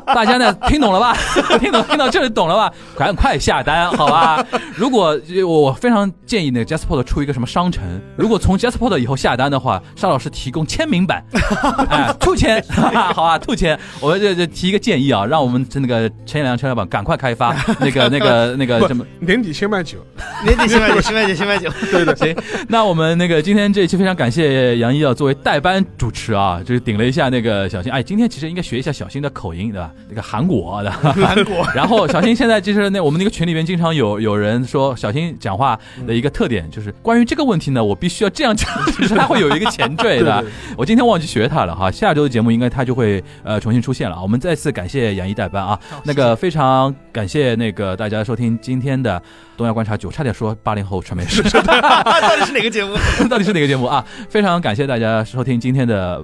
[0.08, 1.16] 大家呢听懂了吧？
[1.60, 2.72] 听懂听到这里懂了吧？
[2.98, 4.44] 赶快下单，好吧？
[4.76, 7.84] 如果我我非常建议那个 Jasper 出一个什么商城，
[8.18, 11.24] 如果从 Jasper 以后下单的话，沙老师提供签名版，
[11.90, 19.06] 哎，兔签，好吧，兔签，我们这这提一个建议啊，让我们那个陈彦良陈老板赶快开发那个那个那个什么。
[19.20, 19.98] 年底先卖酒，
[20.44, 21.70] 年底新卖酒，新卖酒，新卖酒。
[21.92, 22.36] 对对，行，
[22.68, 27.92] 那我们那个今天这一期非常感谢杨一啊，作为代班主持啊，就是顶了一下那个小新。
[27.92, 29.92] 哎，今天其实应该学一下小新的口音，对吧？
[30.10, 30.92] 那个韩国的。
[30.92, 40.42] 韩国 然后小新现在就是那我们那个群里面经常有有人说小新讲话的一个特点就是关于这个问题呢，我必须要这样讲，就是他会有一个前缀的。
[40.42, 44.22] 对对我今天忘记学他了哈，下周的节目应该他就会呃重新出现了啊。
[44.22, 49.22] 我们再次感谢杨一代班啊，那个非常感谢那个大家收听今天的
[49.56, 51.44] 东亚观察局，我差点说八零后传媒是。
[51.44, 52.96] 到底是哪个节目？
[53.30, 54.06] 到底是哪个节目啊？
[54.30, 56.24] 非常感谢大家收听今天的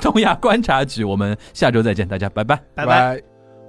[0.00, 2.60] 东亚观察局，我们下周再见，大家拜拜。
[2.74, 3.20] 拜拜。